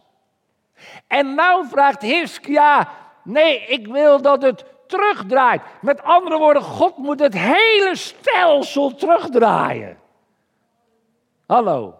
En 1.07 1.35
nou 1.35 1.67
vraagt 1.67 2.01
Hiskia, 2.01 2.89
nee, 3.23 3.65
ik 3.67 3.87
wil 3.87 4.21
dat 4.21 4.41
het 4.41 4.65
terugdraait. 4.87 5.61
Met 5.81 6.03
andere 6.03 6.37
woorden, 6.37 6.61
God 6.61 6.97
moet 6.97 7.19
het 7.19 7.33
hele 7.33 7.91
stelsel 7.95 8.95
terugdraaien. 8.95 9.97
Hallo. 11.45 11.95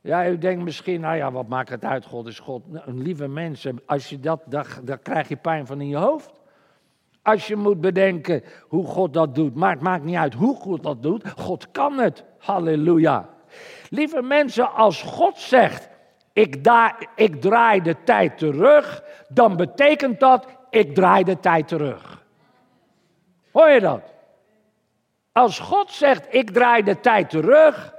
Ja, 0.00 0.28
u 0.28 0.38
denkt 0.38 0.64
misschien, 0.64 1.00
nou 1.00 1.16
ja, 1.16 1.32
wat 1.32 1.48
maakt 1.48 1.68
het 1.68 1.84
uit, 1.84 2.04
God 2.04 2.26
is 2.26 2.38
God. 2.38 2.70
Nou, 2.70 2.92
lieve 2.92 3.28
mensen, 3.28 3.80
als 3.86 4.08
je 4.08 4.20
dat, 4.20 4.40
dan, 4.46 4.64
krijg 5.02 5.28
je 5.28 5.36
pijn 5.36 5.66
van 5.66 5.80
in 5.80 5.88
je 5.88 5.96
hoofd. 5.96 6.30
Als 7.22 7.46
je 7.46 7.56
moet 7.56 7.80
bedenken 7.80 8.42
hoe 8.68 8.86
God 8.86 9.12
dat 9.12 9.34
doet. 9.34 9.54
Maar 9.54 9.70
het 9.70 9.80
maakt 9.80 10.04
niet 10.04 10.16
uit 10.16 10.34
hoe 10.34 10.56
God 10.56 10.82
dat 10.82 11.02
doet. 11.02 11.30
God 11.36 11.70
kan 11.70 11.98
het. 11.98 12.24
Halleluja. 12.38 13.28
Lieve 13.90 14.22
mensen, 14.22 14.72
als 14.72 15.02
God 15.02 15.38
zegt, 15.38 15.88
ik, 16.32 16.56
ik 17.14 17.40
draai 17.40 17.82
de 17.82 17.96
tijd 18.04 18.38
terug, 18.38 19.02
dan 19.28 19.56
betekent 19.56 20.20
dat, 20.20 20.46
ik 20.70 20.94
draai 20.94 21.24
de 21.24 21.40
tijd 21.40 21.68
terug. 21.68 22.24
Hoor 23.52 23.68
je 23.68 23.80
dat? 23.80 24.02
Als 25.32 25.58
God 25.58 25.90
zegt, 25.90 26.26
ik 26.34 26.50
draai 26.50 26.82
de 26.82 27.00
tijd 27.00 27.30
terug, 27.30 27.94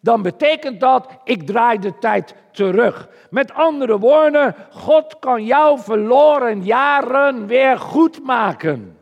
dan 0.00 0.22
betekent 0.22 0.80
dat, 0.80 1.06
ik 1.24 1.46
draai 1.46 1.78
de 1.78 1.98
tijd 1.98 2.34
terug. 2.50 3.08
Met 3.30 3.52
andere 3.52 3.98
woorden, 3.98 4.54
God 4.70 5.18
kan 5.18 5.44
jouw 5.44 5.78
verloren 5.78 6.62
jaren 6.64 7.46
weer 7.46 7.78
goed 7.78 8.22
maken. 8.24 8.98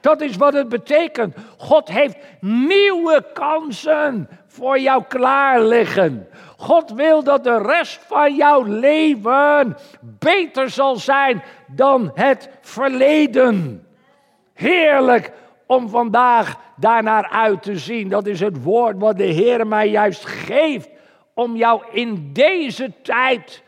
Dat 0.00 0.20
is 0.20 0.36
wat 0.36 0.52
het 0.52 0.68
betekent. 0.68 1.36
God 1.58 1.88
heeft 1.88 2.16
nieuwe 2.40 3.24
kansen 3.32 4.28
voor 4.46 4.78
jou 4.78 5.04
klaar 5.08 5.60
liggen. 5.60 6.28
God 6.56 6.90
wil 6.90 7.24
dat 7.24 7.44
de 7.44 7.58
rest 7.58 8.00
van 8.06 8.34
jouw 8.34 8.62
leven 8.62 9.76
beter 10.00 10.70
zal 10.70 10.96
zijn 10.96 11.42
dan 11.66 12.10
het 12.14 12.50
verleden. 12.60 13.86
Heerlijk 14.52 15.32
om 15.66 15.88
vandaag 15.88 16.60
daarnaar 16.76 17.28
uit 17.28 17.62
te 17.62 17.78
zien. 17.78 18.08
Dat 18.08 18.26
is 18.26 18.40
het 18.40 18.62
woord 18.62 18.98
wat 18.98 19.16
de 19.16 19.24
Heer 19.24 19.66
mij 19.66 19.88
juist 19.88 20.24
geeft. 20.24 20.90
Om 21.34 21.56
jou 21.56 21.82
in 21.90 22.32
deze 22.32 22.92
tijd 23.02 23.62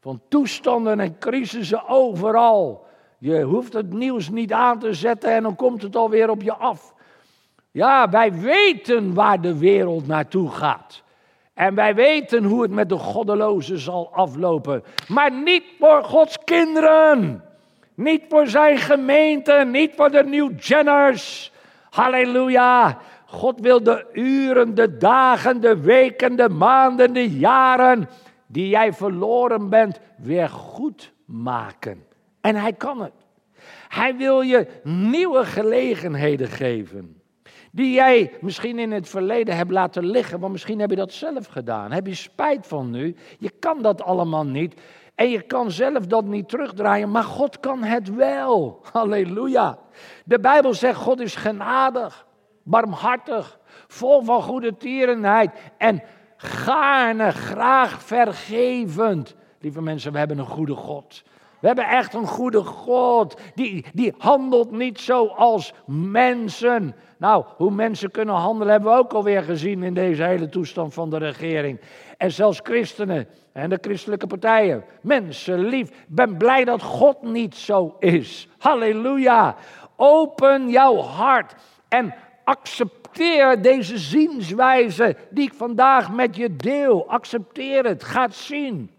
van 0.00 0.20
toestanden 0.28 1.00
en 1.00 1.18
crisissen 1.18 1.88
overal. 1.88 2.86
Je 3.18 3.42
hoeft 3.42 3.72
het 3.72 3.92
nieuws 3.92 4.28
niet 4.28 4.52
aan 4.52 4.78
te 4.78 4.94
zetten 4.94 5.30
en 5.30 5.42
dan 5.42 5.56
komt 5.56 5.82
het 5.82 5.96
alweer 5.96 6.30
op 6.30 6.42
je 6.42 6.52
af. 6.52 6.94
Ja, 7.70 8.08
wij 8.08 8.32
weten 8.32 9.14
waar 9.14 9.40
de 9.40 9.58
wereld 9.58 10.06
naartoe 10.06 10.50
gaat. 10.50 11.03
En 11.54 11.74
wij 11.74 11.94
weten 11.94 12.44
hoe 12.44 12.62
het 12.62 12.70
met 12.70 12.88
de 12.88 12.98
goddelozen 12.98 13.78
zal 13.78 14.10
aflopen. 14.12 14.84
Maar 15.08 15.32
niet 15.32 15.64
voor 15.78 16.04
Gods 16.04 16.38
kinderen. 16.44 17.44
Niet 17.94 18.22
voor 18.28 18.46
zijn 18.46 18.78
gemeente, 18.78 19.68
niet 19.70 19.92
voor 19.96 20.10
de 20.10 20.24
New 20.24 20.60
Jenners. 20.60 21.52
Halleluja. 21.90 22.98
God 23.26 23.60
wil 23.60 23.82
de 23.82 24.06
uren, 24.12 24.74
de 24.74 24.96
dagen, 24.96 25.60
de 25.60 25.80
weken, 25.80 26.36
de 26.36 26.48
maanden, 26.48 27.12
de 27.12 27.30
jaren 27.30 28.08
die 28.46 28.68
jij 28.68 28.92
verloren 28.92 29.68
bent, 29.68 30.00
weer 30.16 30.48
goed 30.48 31.12
maken. 31.24 32.04
En 32.40 32.56
hij 32.56 32.72
kan 32.72 33.00
het. 33.00 33.12
Hij 33.88 34.16
wil 34.16 34.40
je 34.40 34.66
nieuwe 34.82 35.44
gelegenheden 35.44 36.48
geven. 36.48 37.22
Die 37.74 37.94
jij 37.94 38.32
misschien 38.40 38.78
in 38.78 38.92
het 38.92 39.08
verleden 39.08 39.56
hebt 39.56 39.70
laten 39.70 40.06
liggen, 40.06 40.40
maar 40.40 40.50
misschien 40.50 40.78
heb 40.78 40.90
je 40.90 40.96
dat 40.96 41.12
zelf 41.12 41.46
gedaan. 41.46 41.92
Heb 41.92 42.06
je 42.06 42.14
spijt 42.14 42.66
van 42.66 42.90
nu? 42.90 43.16
Je 43.38 43.50
kan 43.58 43.82
dat 43.82 44.02
allemaal 44.02 44.44
niet. 44.44 44.80
En 45.14 45.30
je 45.30 45.42
kan 45.42 45.70
zelf 45.70 46.06
dat 46.06 46.24
niet 46.24 46.48
terugdraaien, 46.48 47.10
maar 47.10 47.24
God 47.24 47.60
kan 47.60 47.82
het 47.82 48.14
wel. 48.14 48.80
Halleluja. 48.92 49.78
De 50.24 50.40
Bijbel 50.40 50.74
zegt: 50.74 50.98
God 50.98 51.20
is 51.20 51.36
genadig, 51.36 52.26
barmhartig, 52.62 53.58
vol 53.88 54.22
van 54.22 54.42
goede 54.42 54.76
tierenheid 54.76 55.50
en 55.78 56.02
gaarne, 56.36 57.30
graag 57.30 58.02
vergevend. 58.02 59.34
Lieve 59.58 59.82
mensen, 59.82 60.12
we 60.12 60.18
hebben 60.18 60.38
een 60.38 60.46
goede 60.46 60.74
God. 60.74 61.22
We 61.64 61.70
hebben 61.70 61.88
echt 61.88 62.14
een 62.14 62.26
goede 62.26 62.64
God. 62.64 63.40
Die, 63.54 63.84
die 63.92 64.14
handelt 64.18 64.70
niet 64.70 65.00
zoals 65.00 65.72
mensen. 65.86 66.94
Nou, 67.18 67.44
hoe 67.56 67.70
mensen 67.70 68.10
kunnen 68.10 68.34
handelen 68.34 68.72
hebben 68.72 68.92
we 68.92 68.98
ook 68.98 69.12
alweer 69.12 69.42
gezien 69.42 69.82
in 69.82 69.94
deze 69.94 70.22
hele 70.22 70.48
toestand 70.48 70.94
van 70.94 71.10
de 71.10 71.16
regering. 71.16 71.80
En 72.16 72.32
zelfs 72.32 72.60
christenen 72.62 73.28
en 73.52 73.70
de 73.70 73.78
christelijke 73.80 74.26
partijen. 74.26 74.84
Mensen 75.00 75.58
lief. 75.58 75.90
Ben 76.06 76.36
blij 76.36 76.64
dat 76.64 76.82
God 76.82 77.22
niet 77.22 77.54
zo 77.54 77.96
is. 77.98 78.48
Halleluja. 78.58 79.56
Open 79.96 80.68
jouw 80.68 80.96
hart 80.96 81.54
en 81.88 82.14
accepteer 82.44 83.62
deze 83.62 83.98
zienswijze 83.98 85.16
die 85.30 85.44
ik 85.44 85.54
vandaag 85.54 86.12
met 86.12 86.36
je 86.36 86.56
deel. 86.56 87.08
Accepteer 87.08 87.84
het. 87.84 88.04
Ga 88.04 88.22
het 88.22 88.34
zien. 88.34 88.93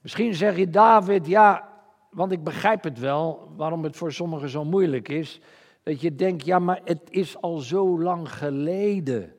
Misschien 0.00 0.34
zeg 0.34 0.56
je 0.56 0.70
David, 0.70 1.26
ja, 1.26 1.68
want 2.10 2.32
ik 2.32 2.44
begrijp 2.44 2.84
het 2.84 2.98
wel, 2.98 3.52
waarom 3.56 3.84
het 3.84 3.96
voor 3.96 4.12
sommigen 4.12 4.48
zo 4.48 4.64
moeilijk 4.64 5.08
is. 5.08 5.40
Dat 5.82 6.00
je 6.00 6.14
denkt, 6.14 6.44
ja, 6.44 6.58
maar 6.58 6.80
het 6.84 7.00
is 7.10 7.40
al 7.40 7.58
zo 7.58 8.00
lang 8.02 8.32
geleden 8.32 9.32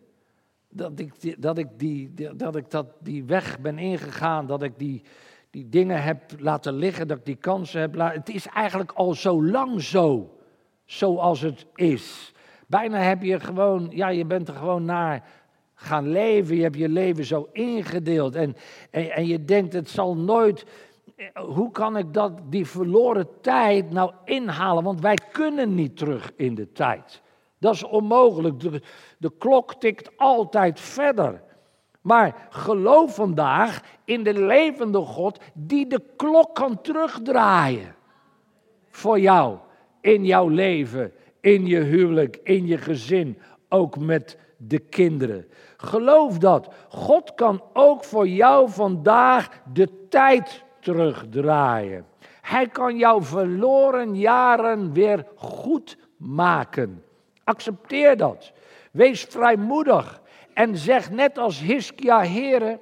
dat 0.69 0.99
ik, 0.99 1.41
dat 1.41 1.57
ik, 1.57 1.67
die, 1.77 2.13
dat, 2.35 2.55
ik 2.55 2.71
dat, 2.71 2.85
die 2.99 3.23
weg 3.23 3.59
ben 3.59 3.77
ingegaan, 3.77 4.45
dat 4.47 4.63
ik 4.63 4.73
die, 4.77 5.03
die 5.49 5.69
dingen 5.69 6.03
heb 6.03 6.21
laten 6.39 6.73
liggen, 6.73 7.07
dat 7.07 7.17
ik 7.17 7.25
die 7.25 7.35
kansen 7.35 7.81
heb 7.81 7.95
laten. 7.95 8.19
Het 8.19 8.29
is 8.29 8.47
eigenlijk 8.47 8.91
al 8.91 9.13
zo 9.13 9.43
lang 9.43 9.81
zo, 9.81 10.37
zoals 10.85 11.41
het 11.41 11.65
is. 11.75 12.33
Bijna 12.67 12.97
heb 12.97 13.23
je 13.23 13.39
gewoon, 13.39 13.87
ja, 13.89 14.07
je 14.07 14.25
bent 14.25 14.47
er 14.47 14.55
gewoon 14.55 14.85
naar 14.85 15.23
gaan 15.81 16.09
leven. 16.09 16.55
Je 16.55 16.61
hebt 16.61 16.77
je 16.77 16.89
leven 16.89 17.25
zo 17.25 17.49
ingedeeld. 17.51 18.35
En, 18.35 18.55
en, 18.91 19.11
en 19.11 19.27
je 19.27 19.45
denkt, 19.45 19.73
het 19.73 19.89
zal 19.89 20.15
nooit. 20.15 20.65
Hoe 21.33 21.71
kan 21.71 21.97
ik 21.97 22.13
dat, 22.13 22.31
die 22.49 22.65
verloren 22.65 23.27
tijd 23.41 23.91
nou 23.91 24.11
inhalen? 24.25 24.83
Want 24.83 25.01
wij 25.01 25.17
kunnen 25.31 25.75
niet 25.75 25.97
terug 25.97 26.31
in 26.35 26.55
de 26.55 26.71
tijd. 26.71 27.21
Dat 27.57 27.73
is 27.73 27.83
onmogelijk. 27.83 28.59
De, 28.59 28.81
de 29.17 29.31
klok 29.37 29.73
tikt 29.73 30.17
altijd 30.17 30.79
verder. 30.79 31.41
Maar 32.01 32.47
geloof 32.49 33.15
vandaag 33.15 33.81
in 34.05 34.23
de 34.23 34.33
levende 34.33 34.99
God 34.99 35.39
die 35.53 35.87
de 35.87 36.01
klok 36.15 36.55
kan 36.55 36.81
terugdraaien. 36.81 37.95
Voor 38.89 39.19
jou, 39.19 39.57
in 40.01 40.25
jouw 40.25 40.47
leven, 40.47 41.11
in 41.39 41.65
je 41.65 41.79
huwelijk, 41.79 42.39
in 42.43 42.67
je 42.67 42.77
gezin, 42.77 43.37
ook 43.69 43.97
met 43.97 44.37
de 44.61 44.79
kinderen. 44.79 45.47
Geloof 45.77 46.37
dat. 46.37 46.73
God 46.89 47.33
kan 47.35 47.63
ook 47.73 48.03
voor 48.03 48.27
jou 48.27 48.69
vandaag 48.69 49.49
de 49.73 50.07
tijd 50.09 50.63
terugdraaien. 50.79 52.05
Hij 52.41 52.67
kan 52.67 52.97
jouw 52.97 53.21
verloren 53.21 54.15
jaren 54.15 54.93
weer 54.93 55.25
goed 55.35 55.97
maken. 56.17 57.03
Accepteer 57.43 58.17
dat. 58.17 58.51
Wees 58.91 59.23
vrijmoedig 59.23 60.21
en 60.53 60.77
zeg 60.77 61.11
net 61.11 61.37
als 61.37 61.59
Hiskia, 61.59 62.19
heren, 62.19 62.79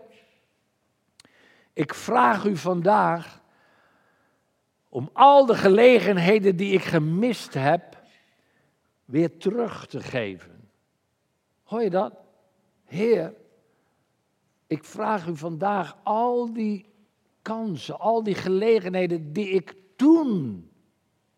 ik 1.74 1.94
vraag 1.94 2.46
u 2.46 2.58
vandaag 2.58 3.42
om 4.90 5.10
al 5.14 5.46
de 5.46 5.56
gelegenheden 5.56 6.56
die 6.56 6.74
ik 6.74 6.84
gemist 6.84 7.54
heb, 7.54 7.98
weer 9.06 9.38
terug 9.38 9.88
te 9.88 10.02
geven. 10.02 10.57
Hoor 11.68 11.82
je 11.82 11.90
dat? 11.90 12.14
Heer, 12.84 13.34
ik 14.68 14.84
vraag 14.84 15.28
u 15.28 15.38
vandaag 15.38 15.98
al 16.04 16.54
die 16.54 16.86
kansen, 17.42 18.00
al 18.00 18.24
die 18.24 18.36
gelegenheden 18.36 19.34
die 19.34 19.50
ik 19.50 19.76
toen, 19.96 20.70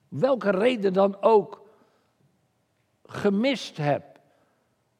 welke 0.08 0.50
reden 0.50 0.94
dan 0.94 1.22
ook, 1.22 1.70
gemist 3.06 3.78
heb, 3.78 4.20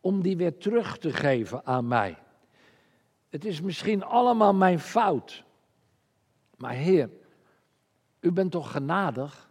om 0.02 0.22
die 0.22 0.38
weer 0.38 0.58
terug 0.58 0.98
te 0.98 1.12
geven 1.12 1.66
aan 1.66 1.88
mij. 1.88 2.18
Het 3.30 3.46
is 3.46 3.62
misschien 3.62 4.04
allemaal 4.04 4.54
mijn 4.54 4.80
fout. 4.80 5.44
Maar 6.58 6.74
Heer, 6.74 7.10
u 8.20 8.32
bent 8.32 8.52
toch 8.52 8.72
genadig? 8.72 9.50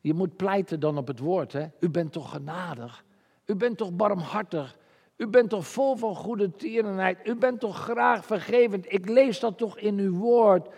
Je 0.00 0.14
moet 0.14 0.36
pleiten 0.36 0.80
dan 0.80 0.98
op 0.98 1.06
het 1.06 1.18
woord, 1.18 1.52
hè? 1.52 1.66
U 1.80 1.90
bent 1.90 2.12
toch 2.12 2.30
genadig? 2.30 3.04
U 3.44 3.54
bent 3.54 3.76
toch 3.76 3.92
barmhartig? 3.92 4.76
U 5.16 5.26
bent 5.26 5.50
toch 5.50 5.66
vol 5.66 5.96
van 5.96 6.14
goede 6.14 6.56
tierenheid? 6.56 7.18
U 7.24 7.34
bent 7.34 7.60
toch 7.60 7.76
graag 7.76 8.24
vergevend? 8.24 8.92
Ik 8.92 9.08
lees 9.08 9.40
dat 9.40 9.58
toch 9.58 9.78
in 9.78 9.98
uw 9.98 10.16
woord. 10.16 10.68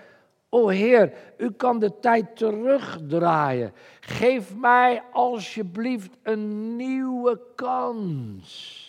O 0.49 0.69
Heer, 0.69 1.13
u 1.37 1.51
kan 1.51 1.79
de 1.79 1.99
tijd 1.99 2.37
terugdraaien. 2.37 3.73
Geef 4.01 4.57
mij 4.57 5.03
alsjeblieft 5.13 6.17
een 6.23 6.77
nieuwe 6.77 7.41
kans. 7.55 8.87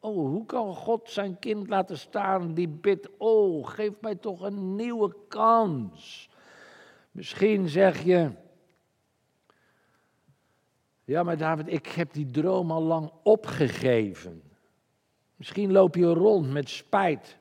Oh, 0.00 0.14
hoe 0.14 0.46
kan 0.46 0.74
God 0.74 1.10
zijn 1.10 1.38
kind 1.38 1.68
laten 1.68 1.98
staan 1.98 2.54
die 2.54 2.68
bidt, 2.68 3.08
oh, 3.16 3.66
geef 3.66 3.92
mij 4.00 4.14
toch 4.14 4.40
een 4.40 4.74
nieuwe 4.74 5.14
kans. 5.28 6.30
Misschien 7.10 7.68
zeg 7.68 8.02
je, 8.02 8.30
ja 11.04 11.22
maar 11.22 11.36
David, 11.36 11.68
ik 11.68 11.86
heb 11.86 12.12
die 12.12 12.30
droom 12.30 12.70
al 12.70 12.82
lang 12.82 13.10
opgegeven. 13.22 14.47
Misschien 15.38 15.72
loop 15.72 15.94
je 15.94 16.06
rond 16.06 16.50
met 16.52 16.68
spijt 16.68 17.38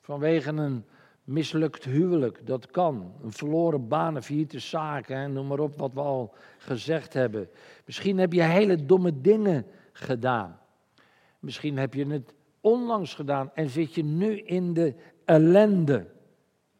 vanwege 0.00 0.50
een 0.50 0.84
mislukt 1.24 1.84
huwelijk. 1.84 2.46
Dat 2.46 2.66
kan. 2.66 3.12
Een 3.22 3.32
verloren 3.32 3.88
baan, 3.88 4.16
een 4.16 4.22
failliete 4.22 4.58
zaken, 4.58 5.32
noem 5.32 5.46
maar 5.46 5.58
op 5.58 5.76
wat 5.76 5.92
we 5.92 6.00
al 6.00 6.34
gezegd 6.58 7.12
hebben. 7.12 7.48
Misschien 7.84 8.18
heb 8.18 8.32
je 8.32 8.42
hele 8.42 8.84
domme 8.84 9.20
dingen 9.20 9.66
gedaan. 9.92 10.58
Misschien 11.38 11.78
heb 11.78 11.94
je 11.94 12.06
het 12.06 12.34
onlangs 12.60 13.14
gedaan 13.14 13.50
en 13.54 13.68
zit 13.68 13.94
je 13.94 14.04
nu 14.04 14.38
in 14.38 14.74
de 14.74 14.94
ellende. 15.24 16.06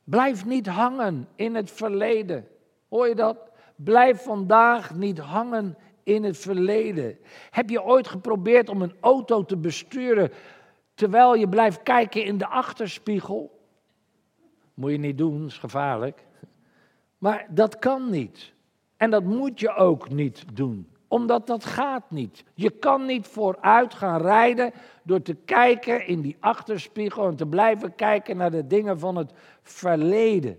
Blijf 0.05 0.45
niet 0.45 0.67
hangen 0.67 1.29
in 1.35 1.55
het 1.55 1.71
verleden. 1.71 2.49
Hoor 2.89 3.09
je 3.09 3.15
dat? 3.15 3.51
Blijf 3.77 4.23
vandaag 4.23 4.95
niet 4.95 5.19
hangen 5.19 5.77
in 6.07 6.25
het 6.25 6.39
verleden? 6.39 7.19
Heb 7.51 7.71
je 7.71 7.83
ooit 7.83 8.09
geprobeerd 8.09 8.69
om 8.69 8.83
een 8.83 8.95
auto 9.01 9.45
te 9.45 9.57
besturen 9.57 10.33
terwijl 10.95 11.35
je 11.35 11.49
blijft 11.49 11.83
kijken 11.83 12.25
in 12.25 12.39
de 12.39 12.47
achterspiegel? 12.47 13.61
Moet 14.75 14.91
je 14.91 14.99
niet 14.99 15.19
doen, 15.19 15.47
is 15.47 15.59
gevaarlijk. 15.59 16.25
Maar 17.19 17.47
dat 17.51 17.79
kan 17.79 18.11
niet. 18.11 18.53
En 18.97 19.11
dat 19.11 19.25
moet 19.25 19.61
je 19.61 19.75
ook 19.75 20.09
niet 20.09 20.45
doen, 20.53 20.89
omdat 21.09 21.47
dat 21.47 21.65
gaat 21.65 22.11
niet. 22.11 22.45
Je 22.55 22.71
kan 22.71 23.07
niet 23.07 23.27
vooruit 23.27 23.95
gaan 23.95 24.21
rijden 24.21 24.73
door 25.03 25.23
te 25.23 25.35
kijken 25.35 26.07
in 26.07 26.21
die 26.21 26.37
achterspiegel 26.41 27.27
en 27.27 27.37
te 27.37 27.47
blijven 27.47 27.95
kijken 27.95 28.37
naar 28.37 28.51
de 28.51 28.67
dingen 28.67 28.99
van 28.99 29.17
het 29.17 29.33
verleden. 29.63 30.59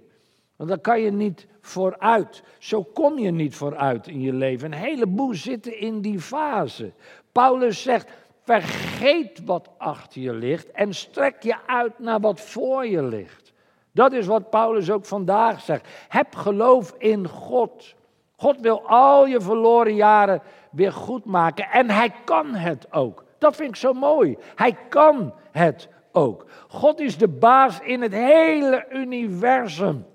Want 0.56 0.70
dan 0.70 0.82
kan 0.82 1.02
je 1.02 1.12
niet 1.12 1.48
vooruit. 1.68 2.44
Zo 2.58 2.84
kom 2.84 3.20
je 3.20 3.32
niet 3.32 3.56
vooruit 3.56 4.08
in 4.08 4.22
je 4.22 4.34
leven. 4.34 4.72
Een 4.72 4.78
heleboel 4.78 5.34
zitten 5.34 5.80
in 5.80 6.02
die 6.02 6.20
fase. 6.20 6.92
Paulus 7.32 7.82
zegt: 7.82 8.10
vergeet 8.44 9.46
wat 9.46 9.70
achter 9.78 10.22
je 10.22 10.34
ligt 10.34 10.72
en 10.72 10.94
strek 10.94 11.44
je 11.44 11.56
uit 11.66 12.00
naar 12.00 12.20
wat 12.20 12.42
voor 12.42 12.86
je 12.86 13.04
ligt. 13.04 13.54
Dat 13.92 14.14
is 14.14 14.26
wat 14.26 14.50
Paulus 14.50 14.92
ook 14.92 15.06
vandaag 15.06 15.62
zegt. 15.62 15.88
Heb 16.08 16.36
geloof 16.36 16.96
in 16.98 17.28
God. 17.28 17.96
God 18.36 18.60
wil 18.60 18.88
al 18.88 19.26
je 19.26 19.42
verloren 19.42 19.96
jaren 19.96 20.42
weer 20.72 20.92
goed 20.92 21.26
maken 21.26 21.70
en 21.72 21.90
hij 21.90 22.14
kan 22.26 22.54
het 22.54 22.94
ook. 22.94 23.24
Dat 23.38 23.56
vind 23.56 23.70
ik 23.70 23.76
zo 23.76 23.94
mooi. 23.94 24.38
Hij 24.56 24.78
kan 24.90 25.34
het 25.52 25.90
ook. 26.12 26.46
God 26.68 27.00
is 27.00 27.18
de 27.18 27.28
baas 27.28 27.80
in 27.80 28.02
het 28.02 28.14
hele 28.14 28.86
universum. 28.92 30.06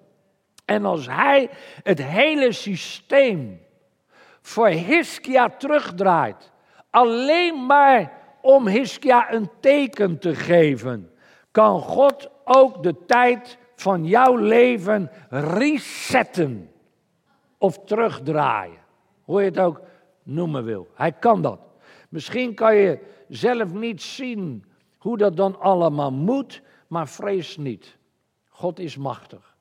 En 0.64 0.84
als 0.84 1.06
hij 1.06 1.50
het 1.82 2.02
hele 2.02 2.52
systeem 2.52 3.60
voor 4.40 4.68
Hiskia 4.68 5.48
terugdraait, 5.48 6.52
alleen 6.90 7.66
maar 7.66 8.12
om 8.40 8.66
Hiskia 8.66 9.32
een 9.32 9.50
teken 9.60 10.18
te 10.18 10.34
geven, 10.34 11.10
kan 11.50 11.80
God 11.80 12.30
ook 12.44 12.82
de 12.82 13.04
tijd 13.06 13.58
van 13.76 14.04
jouw 14.04 14.36
leven 14.36 15.10
resetten 15.28 16.70
of 17.58 17.84
terugdraaien. 17.84 18.80
Hoe 19.22 19.40
je 19.40 19.48
het 19.48 19.58
ook 19.58 19.80
noemen 20.22 20.64
wil. 20.64 20.88
Hij 20.94 21.12
kan 21.12 21.42
dat. 21.42 21.60
Misschien 22.08 22.54
kan 22.54 22.76
je 22.76 22.98
zelf 23.28 23.72
niet 23.72 24.02
zien 24.02 24.64
hoe 24.98 25.16
dat 25.16 25.36
dan 25.36 25.60
allemaal 25.60 26.12
moet, 26.12 26.62
maar 26.86 27.08
vrees 27.08 27.56
niet. 27.56 27.96
God 28.48 28.78
is 28.78 28.96
machtig. 28.96 29.51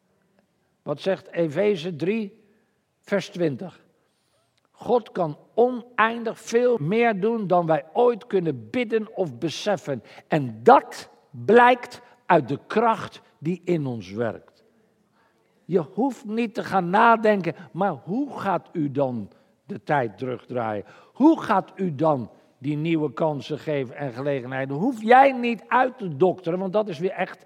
Wat 0.81 1.01
zegt 1.01 1.31
Efeze 1.31 1.95
3, 1.95 2.43
vers 2.99 3.29
20? 3.29 3.85
God 4.71 5.11
kan 5.11 5.37
oneindig 5.53 6.39
veel 6.39 6.77
meer 6.77 7.19
doen 7.19 7.47
dan 7.47 7.65
wij 7.65 7.85
ooit 7.93 8.27
kunnen 8.27 8.69
bidden 8.69 9.15
of 9.15 9.37
beseffen. 9.37 10.03
En 10.27 10.59
dat 10.63 11.09
blijkt 11.29 12.01
uit 12.25 12.47
de 12.47 12.59
kracht 12.67 13.21
die 13.37 13.61
in 13.63 13.85
ons 13.85 14.11
werkt. 14.11 14.63
Je 15.65 15.79
hoeft 15.79 16.25
niet 16.25 16.53
te 16.53 16.63
gaan 16.63 16.89
nadenken, 16.89 17.55
maar 17.71 17.91
hoe 17.91 18.39
gaat 18.39 18.69
u 18.71 18.91
dan 18.91 19.29
de 19.65 19.83
tijd 19.83 20.17
terugdraaien? 20.17 20.85
Hoe 21.13 21.41
gaat 21.41 21.71
u 21.75 21.95
dan 21.95 22.29
die 22.57 22.77
nieuwe 22.77 23.13
kansen 23.13 23.59
geven 23.59 23.95
en 23.95 24.13
gelegenheden? 24.13 24.75
Hoef 24.75 25.01
jij 25.01 25.31
niet 25.31 25.63
uit 25.67 25.97
te 25.97 26.17
dokteren, 26.17 26.59
want 26.59 26.73
dat 26.73 26.87
is 26.87 26.99
weer 26.99 27.11
echt 27.11 27.45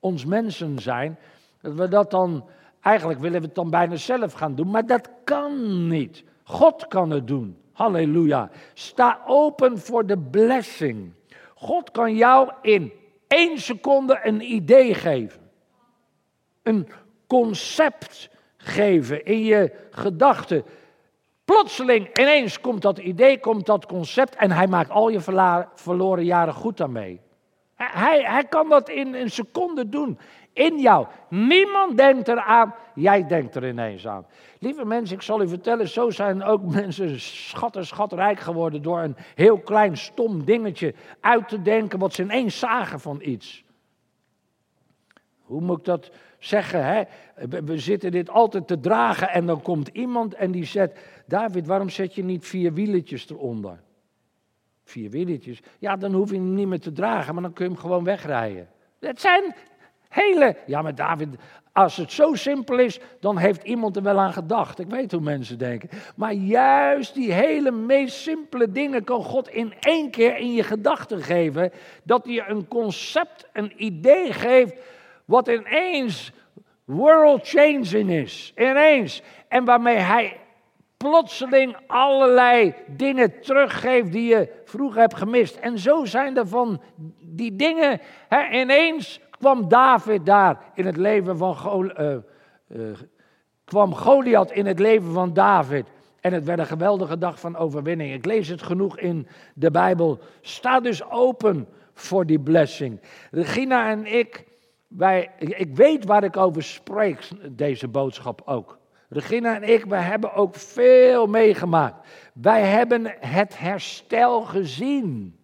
ons 0.00 0.24
mensen 0.24 0.78
zijn. 0.78 1.18
Dat 1.60 1.74
we 1.74 1.88
dat 1.88 2.10
dan, 2.10 2.44
eigenlijk 2.82 3.20
willen 3.20 3.40
we 3.40 3.46
het 3.46 3.54
dan 3.54 3.70
bijna 3.70 3.96
zelf 3.96 4.32
gaan 4.32 4.54
doen, 4.54 4.70
maar 4.70 4.86
dat 4.86 5.08
kan 5.24 5.86
niet. 5.88 6.24
God 6.44 6.86
kan 6.86 7.10
het 7.10 7.26
doen. 7.26 7.56
Halleluja. 7.72 8.50
Sta 8.74 9.20
open 9.26 9.78
voor 9.78 10.06
de 10.06 10.18
blessing. 10.18 11.12
God 11.54 11.90
kan 11.90 12.14
jou 12.14 12.50
in 12.62 12.92
één 13.26 13.58
seconde 13.58 14.20
een 14.22 14.52
idee 14.52 14.94
geven. 14.94 15.40
Een 16.62 16.88
concept 17.26 18.30
geven 18.56 19.24
in 19.24 19.44
je 19.44 19.72
gedachten. 19.90 20.64
Plotseling, 21.44 22.18
ineens 22.18 22.60
komt 22.60 22.82
dat 22.82 22.98
idee, 22.98 23.40
komt 23.40 23.66
dat 23.66 23.86
concept 23.86 24.34
en 24.34 24.50
hij 24.50 24.66
maakt 24.66 24.90
al 24.90 25.08
je 25.08 25.20
verloren 25.74 26.24
jaren 26.24 26.54
goed 26.54 26.76
daarmee. 26.76 27.20
Hij, 27.74 28.22
hij 28.22 28.44
kan 28.44 28.68
dat 28.68 28.88
in 28.88 29.14
een 29.14 29.30
seconde 29.30 29.88
doen. 29.88 30.18
In 30.52 30.78
jou. 30.78 31.06
Niemand 31.28 31.96
denkt 31.96 32.28
eraan, 32.28 32.74
jij 32.94 33.26
denkt 33.26 33.54
er 33.54 33.68
ineens 33.68 34.06
aan. 34.06 34.26
Lieve 34.58 34.84
mensen, 34.84 35.16
ik 35.16 35.22
zal 35.22 35.42
u 35.42 35.48
vertellen, 35.48 35.88
zo 35.88 36.10
zijn 36.10 36.42
ook 36.42 36.62
mensen 36.80 37.20
schat 37.20 37.76
en 37.76 37.86
schatrijk 37.86 38.40
geworden 38.40 38.82
door 38.82 39.00
een 39.00 39.16
heel 39.34 39.58
klein 39.58 39.96
stom 39.96 40.44
dingetje 40.44 40.94
uit 41.20 41.48
te 41.48 41.62
denken 41.62 41.98
wat 41.98 42.14
ze 42.14 42.22
ineens 42.22 42.58
zagen 42.58 43.00
van 43.00 43.20
iets. 43.22 43.64
Hoe 45.42 45.60
moet 45.60 45.78
ik 45.78 45.84
dat 45.84 46.10
zeggen? 46.38 46.84
Hè? 46.84 47.02
We 47.64 47.78
zitten 47.78 48.10
dit 48.10 48.30
altijd 48.30 48.66
te 48.66 48.80
dragen 48.80 49.28
en 49.28 49.46
dan 49.46 49.62
komt 49.62 49.88
iemand 49.88 50.34
en 50.34 50.50
die 50.50 50.64
zegt, 50.64 50.98
David, 51.26 51.66
waarom 51.66 51.88
zet 51.88 52.14
je 52.14 52.24
niet 52.24 52.46
vier 52.46 52.72
wieletjes 52.72 53.30
eronder? 53.30 53.80
Vier 54.84 55.10
wieletjes? 55.10 55.60
Ja, 55.78 55.96
dan 55.96 56.12
hoef 56.12 56.30
je 56.30 56.36
hem 56.36 56.54
niet 56.54 56.68
meer 56.68 56.80
te 56.80 56.92
dragen, 56.92 57.34
maar 57.34 57.42
dan 57.42 57.52
kun 57.52 57.64
je 57.64 57.70
hem 57.70 57.80
gewoon 57.80 58.04
wegrijden. 58.04 58.68
Het 59.00 59.20
zijn 59.20 59.54
hele. 60.12 60.56
Ja, 60.66 60.82
maar 60.82 60.94
David, 60.94 61.28
als 61.72 61.96
het 61.96 62.12
zo 62.12 62.34
simpel 62.34 62.78
is, 62.78 63.00
dan 63.20 63.38
heeft 63.38 63.62
iemand 63.62 63.96
er 63.96 64.02
wel 64.02 64.18
aan 64.18 64.32
gedacht. 64.32 64.78
Ik 64.78 64.86
weet 64.86 65.12
hoe 65.12 65.20
mensen 65.20 65.58
denken. 65.58 65.88
Maar 66.16 66.32
juist 66.32 67.14
die 67.14 67.32
hele 67.32 67.70
meest 67.70 68.16
simpele 68.16 68.72
dingen 68.72 69.04
kan 69.04 69.24
God 69.24 69.48
in 69.48 69.74
één 69.80 70.10
keer 70.10 70.36
in 70.36 70.52
je 70.52 70.62
gedachten 70.62 71.22
geven. 71.22 71.72
Dat 72.02 72.24
hij 72.24 72.48
een 72.48 72.68
concept, 72.68 73.48
een 73.52 73.72
idee 73.76 74.32
geeft, 74.32 74.74
wat 75.24 75.48
ineens 75.48 76.32
world 76.84 77.48
changing 77.48 78.10
is. 78.10 78.52
Ineens. 78.56 79.22
En 79.48 79.64
waarmee 79.64 79.96
hij 79.96 80.36
plotseling 80.96 81.76
allerlei 81.86 82.74
dingen 82.86 83.40
teruggeeft 83.40 84.12
die 84.12 84.28
je 84.28 84.48
vroeger 84.64 85.00
hebt 85.00 85.16
gemist. 85.16 85.56
En 85.56 85.78
zo 85.78 86.04
zijn 86.04 86.36
er 86.36 86.48
van 86.48 86.82
die 87.20 87.56
dingen 87.56 88.00
hè, 88.28 88.60
ineens 88.60 89.20
kwam 89.42 89.68
David 89.68 90.26
daar 90.26 90.58
in 90.74 90.86
het 90.86 90.96
leven 90.96 91.36
van 91.36 91.56
Goliath, 91.56 91.98
uh, 91.98 92.16
uh, 92.68 92.96
kwam 93.64 93.94
Goliath 93.94 94.50
in 94.50 94.66
het 94.66 94.78
leven 94.78 95.12
van 95.12 95.32
David. 95.32 95.86
En 96.20 96.32
het 96.32 96.44
werd 96.44 96.58
een 96.58 96.66
geweldige 96.66 97.18
dag 97.18 97.40
van 97.40 97.56
overwinning. 97.56 98.12
Ik 98.14 98.24
lees 98.24 98.48
het 98.48 98.62
genoeg 98.62 98.98
in 98.98 99.26
de 99.54 99.70
Bijbel. 99.70 100.18
Sta 100.40 100.80
dus 100.80 101.10
open 101.10 101.68
voor 101.94 102.26
die 102.26 102.40
blessing. 102.40 103.00
Regina 103.30 103.90
en 103.90 104.06
ik, 104.06 104.44
wij, 104.88 105.30
ik 105.38 105.76
weet 105.76 106.04
waar 106.04 106.24
ik 106.24 106.36
over 106.36 106.62
spreek, 106.62 107.28
deze 107.50 107.88
boodschap 107.88 108.42
ook. 108.44 108.78
Regina 109.08 109.54
en 109.54 109.62
ik, 109.62 109.84
wij 109.84 110.02
hebben 110.02 110.34
ook 110.34 110.54
veel 110.54 111.26
meegemaakt. 111.26 112.06
Wij 112.34 112.62
hebben 112.62 113.14
het 113.20 113.58
herstel 113.58 114.42
gezien 114.42 115.36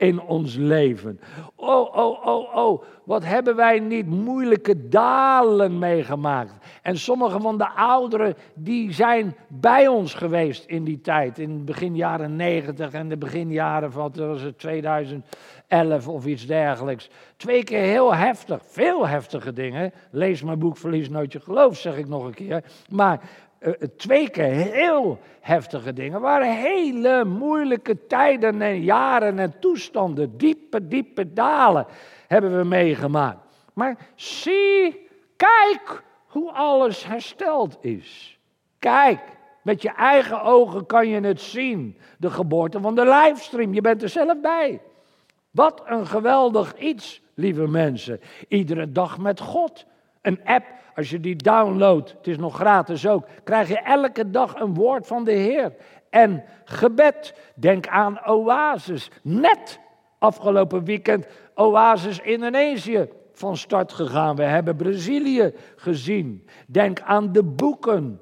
in 0.00 0.20
ons 0.20 0.54
leven. 0.54 1.20
Oh, 1.54 1.96
oh, 1.96 2.26
oh, 2.26 2.56
oh, 2.56 2.82
wat 3.04 3.24
hebben 3.24 3.56
wij 3.56 3.78
niet 3.78 4.06
moeilijke 4.06 4.88
dalen 4.88 5.78
meegemaakt. 5.78 6.52
En 6.82 6.98
sommige 6.98 7.40
van 7.40 7.58
de 7.58 7.68
ouderen, 7.68 8.34
die 8.54 8.92
zijn 8.92 9.36
bij 9.48 9.88
ons 9.88 10.14
geweest 10.14 10.64
in 10.64 10.84
die 10.84 11.00
tijd. 11.00 11.38
In 11.38 11.64
begin 11.64 11.96
jaren 11.96 12.36
90 12.36 12.92
en 12.92 13.08
de 13.08 13.16
beginjaren 13.16 13.92
van, 13.92 14.12
was 14.14 14.42
het 14.42 14.58
2011 14.58 16.08
of 16.08 16.26
iets 16.26 16.46
dergelijks. 16.46 17.10
Twee 17.36 17.64
keer 17.64 17.82
heel 17.82 18.14
heftig, 18.14 18.60
veel 18.64 19.06
heftige 19.06 19.52
dingen. 19.52 19.92
Lees 20.10 20.42
mijn 20.42 20.58
boek 20.58 20.76
Verlies 20.76 21.08
nooit 21.08 21.32
je 21.32 21.40
geloof, 21.40 21.78
zeg 21.78 21.96
ik 21.96 22.08
nog 22.08 22.24
een 22.24 22.34
keer. 22.34 22.64
Maar 22.90 23.20
twee 23.96 24.30
keer 24.30 24.50
heel 24.50 25.18
heftige 25.40 25.92
dingen. 25.92 26.20
waren 26.20 26.56
hele 26.56 27.24
moeilijke 27.24 28.06
tijden 28.06 28.62
en 28.62 28.82
jaren 28.82 29.38
en 29.38 29.58
toestanden. 29.58 30.36
Diepe, 30.36 30.88
diepe 30.88 31.32
dalen 31.32 31.86
hebben 32.26 32.58
we 32.58 32.64
meegemaakt. 32.64 33.38
Maar 33.74 33.96
zie, 34.14 35.08
kijk 35.36 36.02
hoe 36.26 36.52
alles 36.52 37.04
hersteld 37.04 37.76
is. 37.80 38.38
Kijk, 38.78 39.20
met 39.62 39.82
je 39.82 39.90
eigen 39.90 40.42
ogen 40.42 40.86
kan 40.86 41.08
je 41.08 41.20
het 41.20 41.40
zien. 41.40 41.98
De 42.18 42.30
geboorte 42.30 42.80
van 42.80 42.94
de 42.94 43.04
livestream, 43.04 43.74
je 43.74 43.80
bent 43.80 44.02
er 44.02 44.08
zelf 44.08 44.40
bij. 44.40 44.80
Wat 45.50 45.82
een 45.86 46.06
geweldig 46.06 46.78
iets, 46.78 47.22
lieve 47.34 47.66
mensen. 47.68 48.20
Iedere 48.48 48.92
dag 48.92 49.18
met 49.18 49.40
God. 49.40 49.86
Een 50.22 50.40
app, 50.44 50.66
als 50.94 51.10
je 51.10 51.20
die 51.20 51.36
downloadt, 51.36 52.10
het 52.10 52.26
is 52.26 52.36
nog 52.36 52.54
gratis 52.54 53.06
ook, 53.06 53.26
krijg 53.44 53.68
je 53.68 53.78
elke 53.78 54.30
dag 54.30 54.54
een 54.54 54.74
woord 54.74 55.06
van 55.06 55.24
de 55.24 55.32
Heer. 55.32 55.72
En 56.10 56.44
gebed, 56.64 57.34
denk 57.54 57.88
aan 57.88 58.26
Oasis. 58.26 59.10
Net 59.22 59.80
afgelopen 60.18 60.84
weekend 60.84 61.26
Oasis 61.54 62.20
Indonesië 62.20 63.08
van 63.32 63.56
start 63.56 63.92
gegaan. 63.92 64.36
We 64.36 64.42
hebben 64.42 64.76
Brazilië 64.76 65.52
gezien. 65.76 66.46
Denk 66.66 67.00
aan 67.00 67.32
de 67.32 67.42
boeken. 67.42 68.20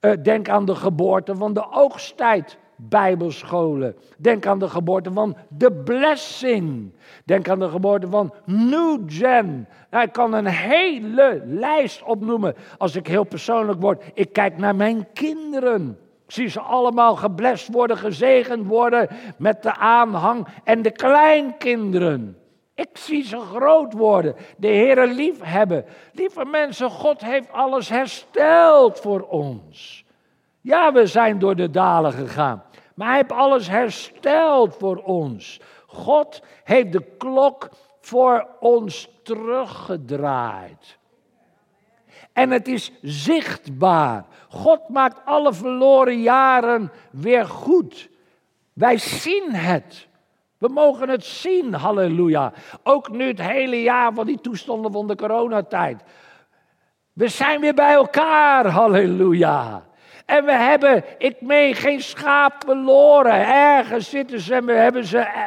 Uh, 0.00 0.12
denk 0.22 0.48
aan 0.48 0.64
de 0.64 0.74
geboorte 0.74 1.36
van 1.36 1.52
de 1.52 1.72
oogsttijd. 1.72 2.58
Bijbelscholen. 2.88 3.96
Denk 4.16 4.46
aan 4.46 4.58
de 4.58 4.68
geboorte 4.68 5.12
van 5.12 5.36
The 5.58 5.72
Blessing. 5.72 6.92
Denk 7.24 7.48
aan 7.48 7.58
de 7.58 7.68
geboorte 7.68 8.08
van 8.08 8.34
New 8.44 9.00
Gen. 9.06 9.68
Nou, 9.90 10.06
kan 10.06 10.32
een 10.32 10.46
hele 10.46 11.42
lijst 11.46 12.02
opnoemen 12.02 12.54
als 12.78 12.96
ik 12.96 13.06
heel 13.06 13.24
persoonlijk 13.24 13.80
word. 13.80 14.04
Ik 14.14 14.32
kijk 14.32 14.58
naar 14.58 14.76
mijn 14.76 15.06
kinderen. 15.12 15.98
Ik 16.26 16.36
zie 16.36 16.48
ze 16.48 16.60
allemaal 16.60 17.16
geblest 17.16 17.68
worden, 17.72 17.98
gezegend 17.98 18.66
worden 18.66 19.08
met 19.38 19.62
de 19.62 19.76
aanhang 19.76 20.46
en 20.64 20.82
de 20.82 20.90
kleinkinderen. 20.90 22.36
Ik 22.74 22.90
zie 22.92 23.24
ze 23.24 23.38
groot 23.38 23.92
worden, 23.92 24.34
de 24.56 24.66
Heere 24.66 25.06
lief 25.06 25.42
hebben. 25.42 25.84
Lieve 26.12 26.44
mensen, 26.44 26.90
God 26.90 27.20
heeft 27.20 27.52
alles 27.52 27.88
hersteld 27.88 29.00
voor 29.00 29.20
ons. 29.20 30.04
Ja, 30.60 30.92
we 30.92 31.06
zijn 31.06 31.38
door 31.38 31.56
de 31.56 31.70
dalen 31.70 32.12
gegaan. 32.12 32.62
Maar 33.00 33.08
hij 33.08 33.18
heeft 33.18 33.32
alles 33.32 33.68
hersteld 33.68 34.76
voor 34.78 34.96
ons. 34.96 35.60
God 35.86 36.42
heeft 36.64 36.92
de 36.92 37.04
klok 37.18 37.68
voor 38.00 38.48
ons 38.58 39.08
teruggedraaid. 39.22 40.98
En 42.32 42.50
het 42.50 42.68
is 42.68 42.92
zichtbaar. 43.02 44.24
God 44.48 44.88
maakt 44.88 45.20
alle 45.24 45.52
verloren 45.52 46.20
jaren 46.20 46.92
weer 47.10 47.46
goed. 47.46 48.08
Wij 48.72 48.98
zien 48.98 49.54
het. 49.54 50.08
We 50.58 50.68
mogen 50.68 51.08
het 51.08 51.24
zien, 51.24 51.74
halleluja. 51.74 52.52
Ook 52.82 53.10
nu 53.10 53.26
het 53.26 53.40
hele 53.40 53.82
jaar 53.82 54.14
van 54.14 54.26
die 54.26 54.40
toestanden 54.40 54.92
van 54.92 55.06
de 55.06 55.16
coronatijd. 55.16 56.02
We 57.12 57.28
zijn 57.28 57.60
weer 57.60 57.74
bij 57.74 57.92
elkaar, 57.92 58.66
halleluja. 58.66 59.88
En 60.30 60.44
we 60.44 60.52
hebben, 60.52 61.04
ik 61.18 61.40
meen, 61.40 61.74
geen 61.74 62.00
schaap 62.00 62.54
verloren. 62.64 63.46
Ergens 63.46 64.10
zitten 64.10 64.40
ze 64.40 64.54
en 64.54 64.64
we 64.66 64.72
hebben 64.72 65.04
ze 65.04 65.18
eh, 65.18 65.42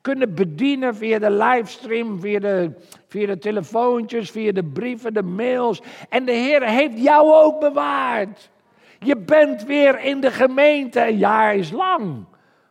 kunnen 0.00 0.34
bedienen 0.34 0.96
via 0.96 1.18
de 1.18 1.30
livestream, 1.30 2.20
via 2.20 2.38
de, 2.38 2.72
via 3.06 3.26
de 3.26 3.38
telefoontjes, 3.38 4.30
via 4.30 4.52
de 4.52 4.64
brieven, 4.64 5.14
de 5.14 5.22
mails. 5.22 5.82
En 6.08 6.24
de 6.24 6.32
Heer 6.32 6.62
heeft 6.62 7.02
jou 7.02 7.32
ook 7.32 7.60
bewaard. 7.60 8.50
Je 8.98 9.16
bent 9.16 9.64
weer 9.64 10.00
in 10.00 10.20
de 10.20 10.30
gemeente. 10.30 11.06
Een 11.06 11.16
jaar 11.16 11.54
is 11.54 11.70
lang. 11.70 12.24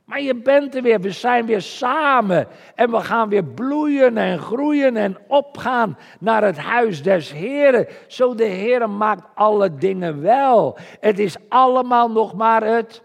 Maar 0.07 0.21
je 0.21 0.35
bent 0.35 0.75
er 0.75 0.81
weer, 0.81 0.99
we 0.99 1.11
zijn 1.11 1.45
weer 1.45 1.61
samen 1.61 2.47
en 2.75 2.91
we 2.91 3.01
gaan 3.01 3.29
weer 3.29 3.43
bloeien 3.43 4.17
en 4.17 4.39
groeien 4.39 4.95
en 4.95 5.17
opgaan 5.27 5.97
naar 6.19 6.43
het 6.43 6.57
huis 6.57 7.03
des 7.03 7.31
Heren. 7.31 7.87
Zo 8.07 8.35
de 8.35 8.43
Heer 8.43 8.89
maakt 8.89 9.23
alle 9.35 9.75
dingen 9.75 10.21
wel. 10.21 10.77
Het 10.99 11.19
is 11.19 11.35
allemaal 11.49 12.11
nog 12.11 12.33
maar 12.33 12.63
het 12.63 13.03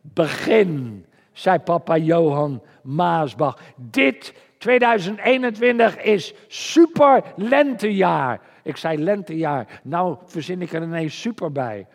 begin, 0.00 1.06
zei 1.32 1.58
papa 1.58 1.96
Johan 1.96 2.62
Maasbach. 2.82 3.58
Dit 3.76 4.34
2021 4.58 6.02
is 6.02 6.34
super 6.48 7.22
lentejaar. 7.36 8.40
Ik 8.62 8.76
zei 8.76 8.98
lentejaar, 8.98 9.80
nou 9.82 10.16
verzin 10.24 10.62
ik 10.62 10.72
er 10.72 10.82
ineens 10.82 11.20
super 11.20 11.52
bij. 11.52 11.86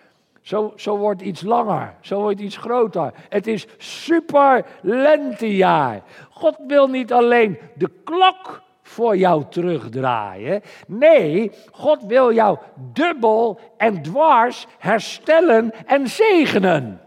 Zo, 0.46 0.74
zo 0.76 0.98
wordt 0.98 1.22
iets 1.22 1.42
langer, 1.42 1.94
zo 2.02 2.22
wordt 2.22 2.40
iets 2.40 2.58
groter. 2.58 3.12
Het 3.30 3.48
is 3.48 3.68
super 3.78 4.66
lentejaar. 4.82 6.02
God 6.30 6.56
wil 6.68 6.88
niet 6.88 7.14
alleen 7.14 7.58
de 7.76 7.90
klok 8.04 8.62
voor 8.82 9.18
jou 9.18 9.44
terugdraaien. 9.50 10.62
Nee, 10.88 11.52
God 11.72 12.04
wil 12.04 12.34
jou 12.34 12.58
dubbel 12.94 13.60
en 13.78 14.02
dwars 14.02 14.66
herstellen 14.78 15.72
en 15.86 16.08
zegenen. 16.08 17.02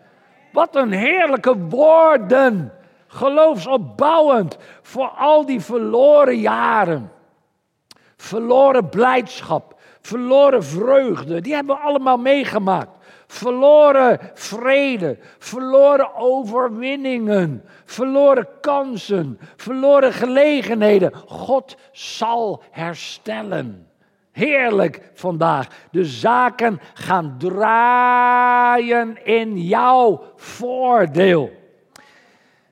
Wat 0.52 0.76
een 0.76 0.92
heerlijke 0.92 1.58
woorden. 1.58 2.72
Geloofsopbouwend 3.06 4.56
voor 4.82 5.08
al 5.08 5.46
die 5.46 5.60
verloren 5.60 6.36
jaren. 6.36 7.12
Verloren 8.16 8.88
blijdschap, 8.88 9.80
verloren 10.00 10.64
vreugde, 10.64 11.40
die 11.40 11.54
hebben 11.54 11.76
we 11.76 11.82
allemaal 11.82 12.16
meegemaakt 12.16 12.97
verloren 13.28 14.18
vrede, 14.34 15.18
verloren 15.38 16.14
overwinningen, 16.14 17.64
verloren 17.84 18.48
kansen, 18.60 19.38
verloren 19.56 20.12
gelegenheden. 20.12 21.12
God 21.26 21.76
zal 21.92 22.62
herstellen. 22.70 23.86
Heerlijk 24.32 25.10
vandaag. 25.14 25.68
De 25.90 26.04
zaken 26.04 26.80
gaan 26.94 27.34
draaien 27.38 29.24
in 29.24 29.62
jouw 29.62 30.22
voordeel. 30.36 31.50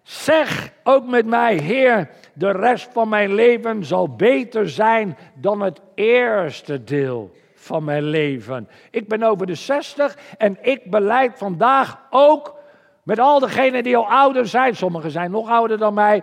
Zeg 0.03 0.73
ook 0.85 1.07
met 1.07 1.27
mij, 1.27 1.57
Heer, 1.57 2.11
de 2.33 2.51
rest 2.51 2.89
van 2.93 3.09
mijn 3.09 3.35
leven 3.35 3.85
zal 3.85 4.09
beter 4.09 4.69
zijn 4.69 5.17
dan 5.35 5.61
het 5.61 5.81
eerste 5.95 6.85
deel 6.85 7.31
van 7.67 7.85
mijn 7.85 8.05
leven. 8.05 8.69
Ik 8.91 9.09
ben 9.09 9.23
over 9.23 9.47
de 9.47 9.55
60 9.55 10.17
en 10.39 10.59
ik 10.61 10.91
beleid 10.91 11.39
vandaag 11.39 11.99
ook 12.11 12.55
met 13.03 13.19
al 13.19 13.39
degenen 13.39 13.83
die 13.83 13.97
al 13.97 14.09
ouder 14.09 14.47
zijn, 14.47 14.77
sommigen 14.77 15.11
zijn 15.11 15.31
nog 15.31 15.49
ouder 15.49 15.79
dan 15.79 15.95
mij, 15.95 16.23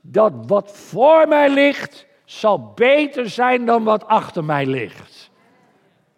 dat 0.00 0.32
wat 0.46 0.76
voor 0.76 1.28
mij 1.28 1.50
ligt 1.50 2.06
zal 2.24 2.72
beter 2.74 3.28
zijn 3.28 3.64
dan 3.64 3.84
wat 3.84 4.06
achter 4.06 4.44
mij 4.44 4.66
ligt. 4.66 5.30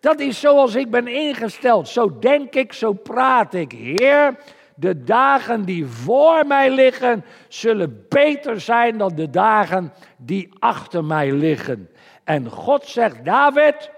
Dat 0.00 0.20
is 0.20 0.40
zoals 0.40 0.74
ik 0.74 0.90
ben 0.90 1.06
ingesteld. 1.06 1.88
Zo 1.88 2.18
denk 2.18 2.54
ik, 2.54 2.72
zo 2.72 2.92
praat 2.92 3.54
ik. 3.54 3.72
Heer, 3.72 4.37
de 4.74 5.02
dagen 5.04 5.64
die 5.64 5.87
voor 5.87 6.46
mij 6.46 6.70
liggen 6.70 7.24
zullen 7.48 8.06
beter 8.08 8.61
zijn 8.61 8.98
dan 8.98 9.14
de 9.14 9.30
dagen 9.30 9.92
die 10.16 10.48
achter 10.58 11.04
mij 11.04 11.32
liggen. 11.32 11.90
En 12.24 12.50
God 12.50 12.87
zegt, 12.87 13.24
David, 13.24 13.90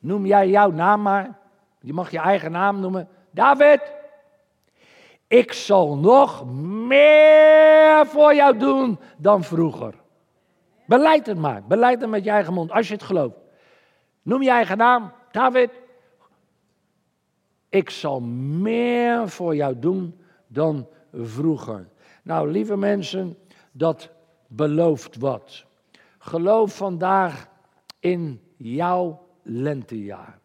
Noem 0.00 0.26
jij 0.26 0.48
jouw 0.48 0.70
naam 0.70 1.02
maar. 1.02 1.38
Je 1.80 1.92
mag 1.92 2.10
je 2.10 2.18
eigen 2.18 2.50
naam 2.50 2.80
noemen. 2.80 3.08
David, 3.30 3.80
ik 5.26 5.52
zal 5.52 5.96
nog 5.96 6.46
meer 6.86 8.06
voor 8.06 8.34
jou 8.34 8.58
doen 8.58 8.98
dan 9.16 9.44
vroeger. 9.44 9.94
Beleid 10.86 11.26
het 11.26 11.38
maar. 11.38 11.62
Beleid 11.64 12.00
het 12.00 12.10
met 12.10 12.24
je 12.24 12.30
eigen 12.30 12.52
mond, 12.52 12.70
als 12.70 12.88
je 12.88 12.94
het 12.94 13.02
gelooft. 13.02 13.36
Noem 14.22 14.42
je 14.42 14.50
eigen 14.50 14.76
naam. 14.76 15.12
David, 15.30 15.70
ik 17.68 17.90
zal 17.90 18.20
meer 18.20 19.28
voor 19.28 19.56
jou 19.56 19.78
doen 19.78 20.20
dan 20.46 20.88
vroeger. 21.12 21.88
Nou, 22.22 22.50
lieve 22.50 22.76
mensen, 22.76 23.38
dat 23.72 24.10
belooft 24.46 25.16
wat. 25.16 25.64
Geloof 26.18 26.76
vandaag 26.76 27.48
in 27.98 28.40
jouw 28.56 29.28
lentejaar. 29.50 30.38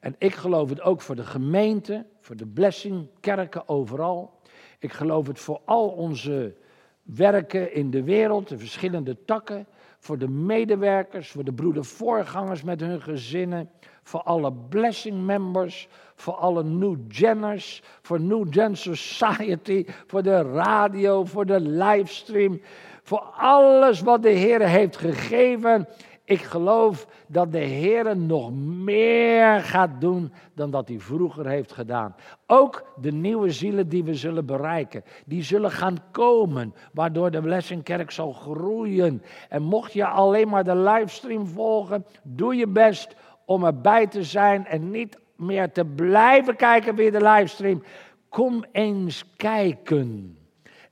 En 0.00 0.14
ik 0.18 0.34
geloof 0.34 0.68
het 0.68 0.80
ook 0.80 1.00
voor 1.00 1.16
de 1.16 1.24
gemeente, 1.24 2.06
voor 2.20 2.36
de 2.36 2.46
blessing, 2.46 3.08
kerken 3.20 3.68
overal. 3.68 4.40
Ik 4.78 4.92
geloof 4.92 5.26
het 5.26 5.40
voor 5.40 5.60
al 5.64 5.88
onze 5.88 6.54
werken 7.02 7.74
in 7.74 7.90
de 7.90 8.02
wereld, 8.02 8.48
de 8.48 8.58
verschillende 8.58 9.24
takken. 9.24 9.66
Voor 9.98 10.18
de 10.18 10.28
medewerkers, 10.28 11.30
voor 11.30 11.44
de 11.44 11.52
broedervoorgangers 11.52 12.62
met 12.62 12.80
hun 12.80 13.02
gezinnen. 13.02 13.70
Voor 14.02 14.22
alle 14.22 14.52
blessing 14.52 15.24
members, 15.24 15.88
voor 16.14 16.34
alle 16.34 16.64
New 16.64 16.96
Genners, 17.08 17.82
voor 18.02 18.20
New 18.20 18.46
Gen 18.50 18.76
Society, 18.76 19.84
voor 20.06 20.22
de 20.22 20.42
radio, 20.42 21.24
voor 21.24 21.46
de 21.46 21.60
livestream. 21.60 22.60
Voor 23.02 23.20
alles 23.36 24.00
wat 24.00 24.22
de 24.22 24.28
Heer 24.28 24.68
heeft 24.68 24.96
gegeven 24.96 25.88
ik 26.26 26.42
geloof 26.42 27.06
dat 27.26 27.52
de 27.52 27.58
Heer 27.58 28.16
nog 28.16 28.52
meer 28.84 29.60
gaat 29.60 30.00
doen 30.00 30.32
dan 30.54 30.70
dat 30.70 30.88
hij 30.88 30.98
vroeger 30.98 31.46
heeft 31.46 31.72
gedaan. 31.72 32.14
Ook 32.46 32.92
de 33.00 33.12
nieuwe 33.12 33.50
zielen 33.50 33.88
die 33.88 34.04
we 34.04 34.14
zullen 34.14 34.46
bereiken, 34.46 35.04
die 35.24 35.42
zullen 35.42 35.70
gaan 35.70 35.98
komen, 36.10 36.74
waardoor 36.92 37.30
de 37.30 37.40
Blessingkerk 37.40 38.10
zal 38.10 38.32
groeien. 38.32 39.22
En 39.48 39.62
mocht 39.62 39.92
je 39.92 40.06
alleen 40.06 40.48
maar 40.48 40.64
de 40.64 40.76
livestream 40.76 41.46
volgen, 41.46 42.06
doe 42.22 42.56
je 42.56 42.66
best 42.66 43.16
om 43.44 43.64
erbij 43.64 44.06
te 44.06 44.22
zijn 44.22 44.66
en 44.66 44.90
niet 44.90 45.18
meer 45.36 45.72
te 45.72 45.84
blijven 45.84 46.56
kijken 46.56 46.96
via 46.96 47.10
de 47.10 47.22
livestream. 47.22 47.82
Kom 48.28 48.64
eens 48.72 49.24
kijken. 49.36 50.36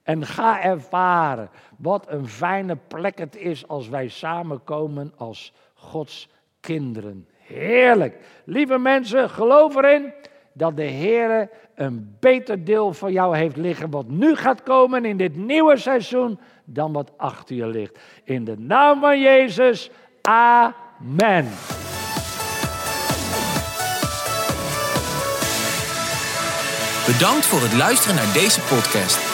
En 0.05 0.27
ga 0.27 0.63
ervaren 0.63 1.51
wat 1.79 2.07
een 2.09 2.29
fijne 2.29 2.77
plek 2.89 3.19
het 3.19 3.37
is 3.37 3.69
als 3.69 3.89
wij 3.89 4.09
samenkomen 4.09 5.13
als 5.17 5.53
Gods 5.75 6.29
kinderen. 6.61 7.29
Heerlijk. 7.39 8.17
Lieve 8.45 8.79
mensen, 8.79 9.31
geloof 9.31 9.75
erin 9.75 10.13
dat 10.53 10.77
de 10.77 10.83
Heer 10.83 11.51
een 11.75 12.17
beter 12.21 12.65
deel 12.65 12.93
van 12.93 13.13
jou 13.13 13.37
heeft 13.37 13.57
liggen 13.57 13.91
wat 13.91 14.09
nu 14.09 14.37
gaat 14.37 14.63
komen 14.63 15.05
in 15.05 15.17
dit 15.17 15.37
nieuwe 15.37 15.77
seizoen 15.77 16.39
dan 16.65 16.93
wat 16.93 17.13
achter 17.17 17.57
je 17.57 17.67
ligt. 17.67 17.99
In 18.25 18.45
de 18.45 18.59
naam 18.59 19.01
van 19.01 19.21
Jezus. 19.21 19.91
Amen. 20.23 21.49
Bedankt 27.07 27.47
voor 27.47 27.61
het 27.61 27.75
luisteren 27.75 28.17
naar 28.17 28.33
deze 28.33 28.61
podcast. 28.61 29.34